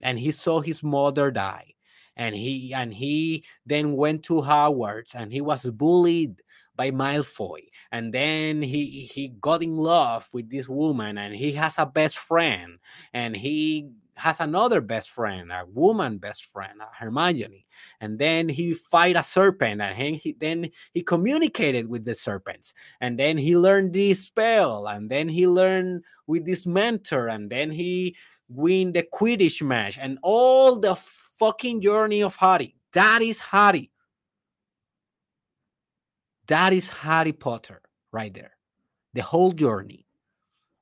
and 0.02 0.18
he 0.18 0.30
saw 0.30 0.60
his 0.60 0.82
mother 0.82 1.30
die 1.30 1.72
and 2.16 2.34
he 2.34 2.74
and 2.74 2.92
he 2.92 3.44
then 3.64 3.96
went 3.96 4.22
to 4.24 4.42
Hogwarts 4.42 5.14
and 5.14 5.32
he 5.32 5.40
was 5.40 5.70
bullied 5.70 6.42
by 6.76 6.90
Malfoy 6.90 7.60
and 7.92 8.12
then 8.12 8.60
he 8.60 9.08
he 9.10 9.28
got 9.40 9.62
in 9.62 9.76
love 9.76 10.28
with 10.34 10.50
this 10.50 10.68
woman 10.68 11.16
and 11.16 11.34
he 11.34 11.52
has 11.52 11.78
a 11.78 11.86
best 11.86 12.18
friend 12.18 12.78
and 13.14 13.34
he 13.34 13.88
has 14.20 14.40
another 14.40 14.80
best 14.80 15.10
friend, 15.10 15.50
a 15.50 15.64
woman 15.66 16.18
best 16.18 16.44
friend, 16.46 16.80
uh, 16.80 16.86
Hermione, 16.92 17.66
and 18.00 18.18
then 18.18 18.48
he 18.48 18.74
fight 18.74 19.16
a 19.16 19.24
serpent, 19.24 19.80
and 19.80 20.16
he 20.16 20.36
then 20.38 20.70
he 20.92 21.02
communicated 21.02 21.88
with 21.88 22.04
the 22.04 22.14
serpents, 22.14 22.74
and 23.00 23.18
then 23.18 23.38
he 23.38 23.56
learned 23.56 23.92
this 23.92 24.26
spell, 24.26 24.86
and 24.86 25.10
then 25.10 25.28
he 25.28 25.46
learned 25.46 26.04
with 26.26 26.44
this 26.44 26.66
mentor, 26.66 27.28
and 27.28 27.50
then 27.50 27.70
he 27.70 28.14
win 28.48 28.92
the 28.92 29.02
Quidditch 29.02 29.62
match, 29.62 29.98
and 29.98 30.18
all 30.22 30.78
the 30.78 30.94
fucking 31.38 31.80
journey 31.80 32.22
of 32.22 32.36
Harry. 32.36 32.76
That 32.92 33.22
is 33.22 33.40
Harry. 33.40 33.90
That 36.46 36.72
is 36.72 36.88
Harry 36.90 37.32
Potter 37.32 37.80
right 38.12 38.34
there. 38.34 38.56
The 39.14 39.22
whole 39.22 39.52
journey, 39.52 40.06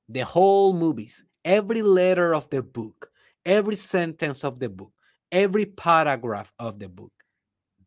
the 0.08 0.24
whole 0.24 0.72
movies, 0.72 1.24
every 1.44 1.82
letter 1.82 2.34
of 2.34 2.48
the 2.50 2.62
book, 2.62 3.07
every 3.48 3.76
sentence 3.76 4.44
of 4.44 4.60
the 4.60 4.68
book, 4.68 4.92
every 5.32 5.64
paragraph 5.64 6.52
of 6.58 6.78
the 6.78 6.88
book. 6.88 7.12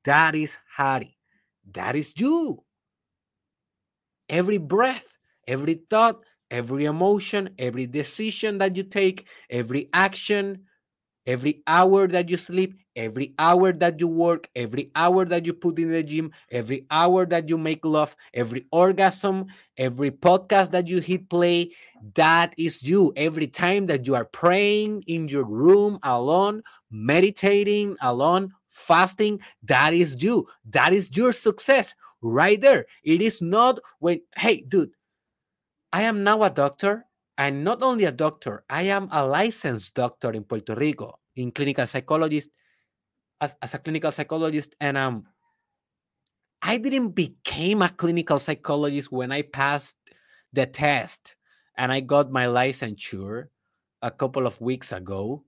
That 0.04 0.36
is 0.36 0.58
Harry. 0.76 1.18
That 1.74 1.96
is 1.96 2.14
you. 2.18 2.64
Every 4.28 4.58
breath, 4.58 5.16
every 5.48 5.82
thought, 5.90 6.24
every 6.50 6.86
emotion, 6.86 7.52
every 7.60 7.86
decision 7.86 8.58
that 8.58 8.76
you 8.76 8.84
take, 8.84 9.28
every 9.50 9.90
action, 9.94 10.66
every 11.26 11.64
hour 11.68 12.08
that 12.08 12.30
you 12.30 12.38
sleep, 12.38 12.80
every 12.96 13.34
hour 13.40 13.72
that 13.74 14.00
you 14.00 14.08
work, 14.08 14.50
every 14.56 14.92
hour 14.96 15.26
that 15.26 15.46
you 15.46 15.54
put 15.54 15.80
in 15.80 15.92
the 15.92 16.04
gym, 16.04 16.32
every 16.52 16.86
hour 16.92 17.26
that 17.26 17.48
you 17.50 17.58
make 17.58 17.86
love, 17.86 18.16
every 18.34 18.66
orgasm, 18.72 19.46
every 19.78 20.12
podcast 20.12 20.72
that 20.72 20.88
you 20.88 21.00
hit 21.00 21.30
play, 21.30 21.72
that 22.16 22.54
is 22.58 22.84
you. 22.84 23.14
Every 23.16 23.48
time 23.48 23.86
that 23.88 24.08
you 24.08 24.16
are 24.16 24.26
praying 24.26 25.04
in 25.08 25.28
your 25.28 25.44
room 25.44 26.00
alone, 26.04 26.64
meditating 26.90 27.98
alone, 28.02 28.52
fasting, 28.70 29.40
that 29.64 29.94
is 29.94 30.22
you. 30.24 30.48
That 30.66 30.94
is 30.94 31.16
your 31.16 31.34
success 31.34 31.94
right 32.22 32.60
there. 32.60 32.86
It 33.04 33.22
is 33.22 33.42
not 33.42 33.80
when, 34.00 34.22
hey, 34.36 34.62
dude, 34.68 34.92
I 35.94 36.04
am 36.04 36.24
now 36.24 36.44
a 36.44 36.50
doctor. 36.50 37.06
And 37.38 37.64
not 37.64 37.82
only 37.82 38.06
a 38.06 38.12
doctor, 38.12 38.64
I 38.70 38.84
am 38.84 39.10
a 39.12 39.26
licensed 39.26 39.96
doctor 39.96 40.32
in 40.32 40.44
Puerto 40.44 40.76
Rico 40.76 41.20
in 41.36 41.52
clinical 41.52 41.88
psychologist 41.88 42.50
as, 43.40 43.56
as 43.62 43.74
a 43.74 43.80
clinical 43.80 44.12
psychologist 44.12 44.76
and 44.80 44.98
um 44.98 45.26
I 46.62 46.78
didn't 46.78 47.10
became 47.10 47.82
a 47.82 47.90
clinical 47.90 48.38
psychologist 48.38 49.12
when 49.12 49.32
I 49.32 49.42
passed 49.42 49.98
the 50.54 50.68
test 50.68 51.36
and 51.76 51.92
I 51.92 52.02
got 52.02 52.32
my 52.32 52.46
licensure 52.46 53.48
a 54.04 54.12
couple 54.12 54.46
of 54.46 54.62
weeks 54.62 54.92
ago. 54.92 55.44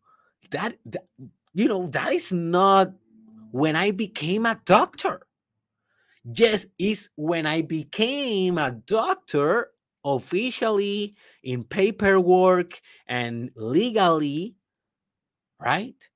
That, 0.49 0.77
that 0.87 1.05
you 1.53 1.67
know, 1.67 1.85
that 1.87 2.13
is 2.13 2.31
not 2.31 2.93
when 3.51 3.75
I 3.75 3.91
became 3.91 4.47
a 4.47 4.59
doctor. 4.65 5.27
Yes, 6.25 6.65
is 6.79 7.09
when 7.15 7.45
I 7.45 7.61
became 7.61 8.57
a 8.57 8.71
doctor 8.71 9.69
officially 10.05 11.15
in 11.43 11.63
paperwork 11.63 12.81
and 13.07 13.51
legally, 13.55 14.55
right? 15.59 16.09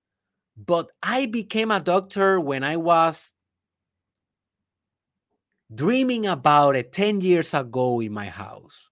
But 0.57 0.91
I 1.03 1.27
became 1.27 1.71
a 1.71 1.79
doctor 1.79 2.39
when 2.39 2.63
I 2.63 2.77
was 2.77 3.33
dreaming 5.73 6.25
about 6.25 6.75
it 6.75 6.91
10 6.91 7.21
years 7.21 7.53
ago 7.53 7.99
in 8.01 8.11
my 8.11 8.29
house 8.29 8.89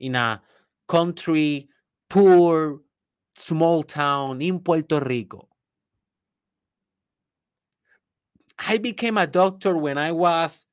in 0.00 0.14
a 0.14 0.42
country, 0.88 1.68
poor, 2.10 2.80
small 3.34 3.82
town 3.82 4.42
in 4.42 4.60
Puerto 4.60 5.00
Rico. 5.00 5.48
I 8.58 8.78
became 8.78 9.18
a 9.18 9.26
doctor 9.26 9.76
when 9.76 9.98
I 9.98 10.12
was 10.12 10.64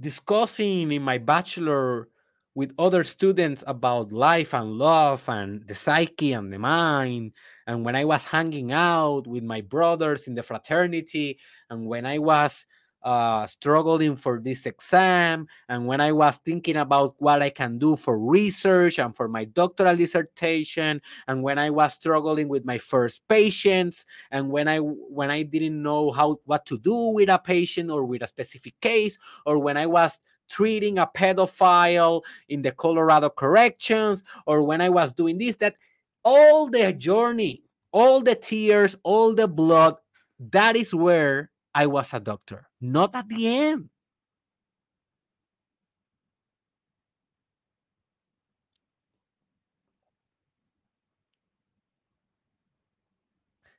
discussing 0.00 0.92
in 0.92 1.02
my 1.02 1.18
bachelor 1.18 2.08
with 2.56 2.72
other 2.78 3.04
students 3.04 3.62
about 3.66 4.10
life 4.10 4.54
and 4.54 4.72
love 4.72 5.28
and 5.28 5.62
the 5.68 5.74
psyche 5.74 6.32
and 6.32 6.50
the 6.50 6.58
mind. 6.58 7.32
And 7.66 7.84
when 7.84 7.94
I 7.94 8.06
was 8.06 8.24
hanging 8.24 8.72
out 8.72 9.26
with 9.26 9.44
my 9.44 9.60
brothers 9.60 10.26
in 10.26 10.34
the 10.34 10.42
fraternity, 10.42 11.38
and 11.68 11.86
when 11.86 12.06
I 12.06 12.18
was 12.18 12.64
uh, 13.02 13.46
struggling 13.46 14.16
for 14.16 14.40
this 14.40 14.66
exam 14.66 15.46
and 15.68 15.86
when 15.86 16.00
I 16.00 16.10
was 16.10 16.38
thinking 16.38 16.76
about 16.76 17.14
what 17.18 17.40
I 17.40 17.50
can 17.50 17.78
do 17.78 17.94
for 17.94 18.18
research 18.18 18.98
and 18.98 19.14
for 19.14 19.28
my 19.28 19.44
doctoral 19.44 19.94
dissertation 19.94 21.00
and 21.28 21.42
when 21.42 21.56
I 21.56 21.70
was 21.70 21.94
struggling 21.94 22.48
with 22.48 22.64
my 22.64 22.78
first 22.78 23.22
patients 23.28 24.06
and 24.32 24.50
when 24.50 24.66
I 24.66 24.78
when 24.78 25.30
I 25.30 25.42
didn't 25.42 25.80
know 25.80 26.10
how 26.10 26.40
what 26.46 26.66
to 26.66 26.78
do 26.78 27.12
with 27.14 27.28
a 27.28 27.38
patient 27.38 27.92
or 27.92 28.04
with 28.04 28.22
a 28.22 28.26
specific 28.26 28.80
case 28.80 29.18
or 29.44 29.60
when 29.60 29.76
I 29.76 29.86
was 29.86 30.18
treating 30.48 30.98
a 30.98 31.06
pedophile 31.06 32.22
in 32.48 32.62
the 32.62 32.72
Colorado 32.72 33.28
corrections 33.30 34.22
or 34.46 34.62
when 34.62 34.80
I 34.80 34.88
was 34.88 35.12
doing 35.12 35.38
this 35.38 35.56
that 35.56 35.76
all 36.24 36.68
the 36.68 36.92
journey 36.92 37.62
all 37.92 38.20
the 38.20 38.34
tears 38.34 38.96
all 39.02 39.34
the 39.34 39.48
blood 39.48 39.96
that 40.38 40.76
is 40.76 40.94
where 40.94 41.50
I 41.76 41.86
was 41.86 42.14
a 42.14 42.20
doctor, 42.20 42.68
not 42.80 43.14
at 43.14 43.28
the 43.28 43.46
end. 43.46 43.90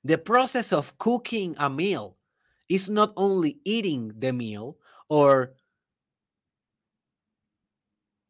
The 0.03 0.19
process 0.19 0.71
of 0.71 0.95
cooking 0.99 1.55
a 1.57 1.71
meal 1.71 2.17
is 2.69 2.87
not 2.87 3.13
only 3.17 3.57
eating 3.65 4.13
the 4.15 4.31
meal 4.31 4.77
or 5.09 5.53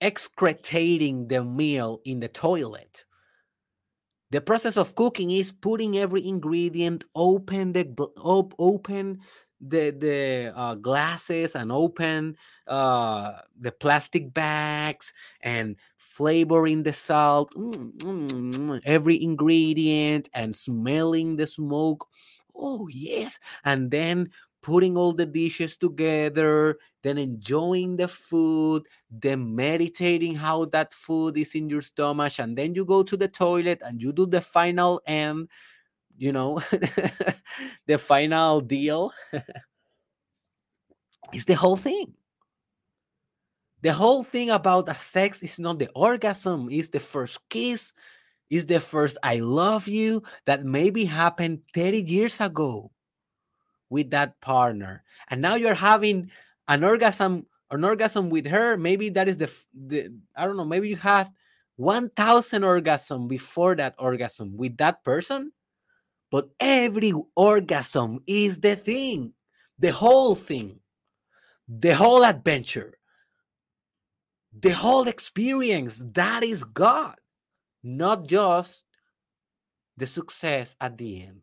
excretating 0.02 1.28
the 1.28 1.44
meal 1.44 2.02
in 2.06 2.20
the 2.20 2.28
toilet. 2.28 3.06
the 4.30 4.42
process 4.42 4.78
of 4.78 4.96
cooking 4.96 5.32
is 5.32 5.52
putting 5.52 5.98
every 5.98 6.26
ingredient 6.28 7.04
open 7.16 7.74
the 7.74 7.86
op, 8.18 8.54
open 8.60 9.20
the 9.60 9.90
the 9.92 10.54
uh, 10.56 10.76
glasses 10.76 11.56
and 11.56 11.72
open 11.72 12.36
uh, 12.68 13.34
the 13.60 13.72
plastic 13.72 14.34
bags 14.34 15.14
and 15.42 15.76
flavoring 15.98 16.84
the 16.84 16.94
salt 16.94 17.54
mm, 17.56 17.74
mm, 17.98 18.30
mm, 18.30 18.82
every 18.86 19.22
ingredient 19.22 20.30
and 20.34 20.56
smelling 20.56 21.36
the 21.38 21.48
smoke 21.48 22.08
oh 22.56 22.88
yes 22.92 23.40
and 23.66 23.90
then 23.90 24.30
putting 24.68 24.98
all 24.98 25.14
the 25.14 25.26
dishes 25.26 25.78
together 25.78 26.78
then 27.02 27.18
enjoying 27.18 27.96
the 27.96 28.08
food 28.08 28.84
then 29.10 29.56
meditating 29.56 30.36
how 30.36 30.66
that 30.66 30.94
food 30.94 31.38
is 31.38 31.56
in 31.56 31.70
your 31.70 31.80
stomach 31.80 32.38
and 32.40 32.58
then 32.58 32.76
you 32.76 32.84
go 32.84 33.02
to 33.02 33.16
the 33.16 33.30
toilet 33.30 33.80
and 33.88 34.02
you 34.02 34.12
do 34.12 34.26
the 34.26 34.42
final 34.42 35.00
end 35.08 35.48
you 36.18 36.34
know 36.34 36.62
the 37.88 37.98
final 37.98 38.60
deal. 38.60 39.12
Is 41.34 41.46
the 41.46 41.56
whole 41.56 41.76
thing. 41.76 42.14
The 43.82 43.94
whole 43.94 44.24
thing 44.24 44.50
about 44.50 44.90
a 44.90 44.96
sex 44.96 45.44
is 45.44 45.60
not 45.60 45.80
the 45.80 45.90
orgasm 45.94 46.68
it's 46.72 46.90
the 46.90 47.00
first 47.00 47.40
kiss 47.50 47.94
is 48.50 48.66
the 48.66 48.80
first 48.80 49.18
i 49.22 49.38
love 49.38 49.88
you 49.88 50.24
that 50.46 50.66
maybe 50.66 51.06
happened 51.06 51.62
30 51.76 52.02
years 52.02 52.42
ago 52.42 52.90
with 53.90 54.12
that 54.12 54.40
partner. 54.42 55.04
And 55.30 55.42
now 55.42 55.56
you're 55.56 55.74
having 55.74 56.32
an 56.68 56.84
orgasm 56.84 57.46
an 57.70 57.84
orgasm 57.84 58.30
with 58.30 58.46
her. 58.48 58.78
Maybe 58.78 59.10
that 59.10 59.28
is 59.28 59.38
the, 59.38 59.52
the 59.74 60.10
i 60.36 60.46
don't 60.46 60.58
know 60.58 60.66
maybe 60.66 60.90
you 60.90 60.96
had 60.96 61.30
1000 61.78 62.64
orgasm 62.64 63.28
before 63.28 63.76
that 63.76 63.96
orgasm 64.00 64.58
with 64.58 64.78
that 64.78 65.04
person 65.04 65.52
but 66.32 66.50
every 66.60 67.14
orgasm 67.36 68.20
is 68.26 68.60
the 68.60 68.76
thing 68.76 69.34
the 69.78 69.92
whole 69.92 70.34
thing 70.34 70.80
the 71.68 71.94
whole 71.96 72.26
adventure 72.26 72.98
the 74.60 74.72
whole 74.72 75.08
experience 75.08 76.02
that 76.14 76.44
is 76.44 76.64
god 76.64 77.16
not 77.84 78.26
just 78.26 78.84
the 79.98 80.08
success 80.08 80.76
at 80.82 80.98
the 80.98 81.24
end 81.24 81.42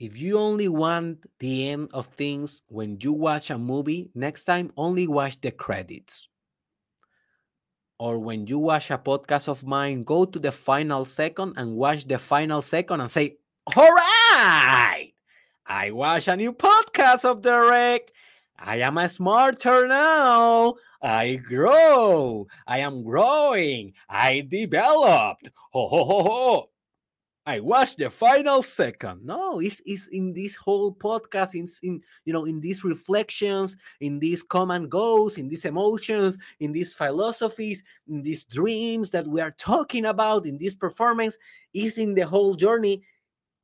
if 0.00 0.16
you 0.16 0.38
only 0.38 0.66
want 0.66 1.26
the 1.40 1.68
end 1.68 1.90
of 1.92 2.06
things 2.06 2.62
when 2.68 2.96
you 3.02 3.12
watch 3.12 3.50
a 3.50 3.58
movie, 3.58 4.10
next 4.14 4.44
time 4.44 4.72
only 4.78 5.06
watch 5.06 5.38
the 5.42 5.50
credits. 5.50 6.26
Or 7.98 8.18
when 8.18 8.46
you 8.46 8.58
watch 8.58 8.90
a 8.90 8.96
podcast 8.96 9.46
of 9.48 9.66
mine, 9.66 10.04
go 10.04 10.24
to 10.24 10.38
the 10.38 10.52
final 10.52 11.04
second 11.04 11.52
and 11.58 11.76
watch 11.76 12.08
the 12.08 12.16
final 12.16 12.62
second 12.62 13.02
and 13.02 13.10
say, 13.10 13.36
All 13.76 13.92
right, 13.92 15.12
I 15.66 15.90
watch 15.90 16.28
a 16.28 16.36
new 16.36 16.54
podcast 16.54 17.26
of 17.26 17.42
Derek. 17.42 18.10
I 18.58 18.78
am 18.78 18.96
a 18.96 19.06
smarter 19.06 19.86
now. 19.86 20.76
I 21.02 21.36
grow. 21.36 22.46
I 22.66 22.78
am 22.78 23.04
growing. 23.04 23.92
I 24.08 24.46
developed. 24.48 25.50
Ho, 25.72 25.88
ho, 25.88 26.04
ho, 26.04 26.22
ho. 26.22 26.70
I 27.50 27.58
watched 27.58 27.98
the 27.98 28.08
final 28.08 28.62
second. 28.62 29.26
No, 29.26 29.58
it's, 29.58 29.82
it's 29.84 30.06
in 30.06 30.32
this 30.32 30.54
whole 30.54 30.94
podcast, 30.94 31.56
in, 31.56 31.66
in 31.82 32.00
you 32.24 32.32
know, 32.32 32.44
in 32.44 32.60
these 32.60 32.84
reflections, 32.84 33.76
in 34.00 34.20
these 34.20 34.40
come 34.40 34.70
and 34.70 34.88
goes, 34.88 35.36
in 35.36 35.48
these 35.48 35.64
emotions, 35.64 36.38
in 36.60 36.70
these 36.70 36.94
philosophies, 36.94 37.82
in 38.06 38.22
these 38.22 38.44
dreams 38.44 39.10
that 39.10 39.26
we 39.26 39.40
are 39.40 39.50
talking 39.50 40.04
about, 40.04 40.46
in 40.46 40.58
this 40.58 40.76
performance, 40.76 41.36
is 41.74 41.98
in 41.98 42.14
the 42.14 42.24
whole 42.24 42.54
journey 42.54 43.02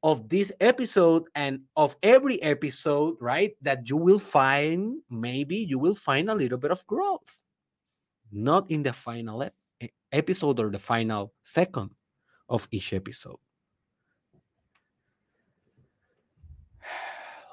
of 0.03 0.29
this 0.29 0.51
episode 0.59 1.23
and 1.37 1.61
of 1.77 1.95
every 2.03 2.43
episode, 2.43 3.15
right? 3.21 3.53
That 3.63 3.89
you 3.89 3.97
will 3.97 4.19
find, 4.19 4.97
maybe 5.09 5.59
you 5.59 5.79
will 5.79 5.95
find 5.95 6.29
a 6.29 6.35
little 6.35 6.59
bit 6.59 6.73
of 6.73 6.85
growth. 6.89 7.39
Not 8.33 8.69
in 8.69 8.83
the 8.83 8.93
final 8.93 9.45
ep- 9.45 9.55
episode 10.11 10.59
or 10.59 10.73
the 10.73 10.79
final 10.79 11.33
second 11.45 11.91
of 12.49 12.67
each 12.73 12.93
episode. 12.93 13.39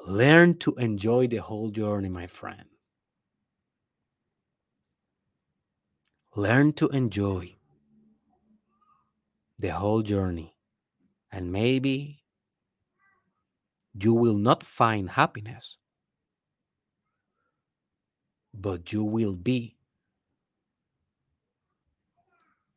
Learn 0.06 0.58
to 0.60 0.76
enjoy 0.76 1.28
the 1.28 1.38
whole 1.38 1.70
journey, 1.70 2.10
my 2.10 2.28
friend. 2.28 2.66
Learn 6.36 6.74
to 6.74 6.90
enjoy 6.90 7.56
the 9.60 9.70
whole 9.70 10.02
journey. 10.02 10.56
And 11.32 11.52
maybe 11.52 12.24
you 13.94 14.14
will 14.14 14.38
not 14.38 14.64
find 14.64 15.12
happiness, 15.12 15.78
but 18.54 18.92
you 18.92 19.04
will 19.04 19.34
be 19.34 19.78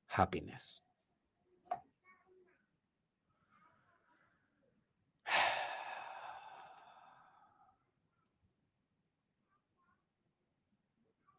happiness. 0.07 0.81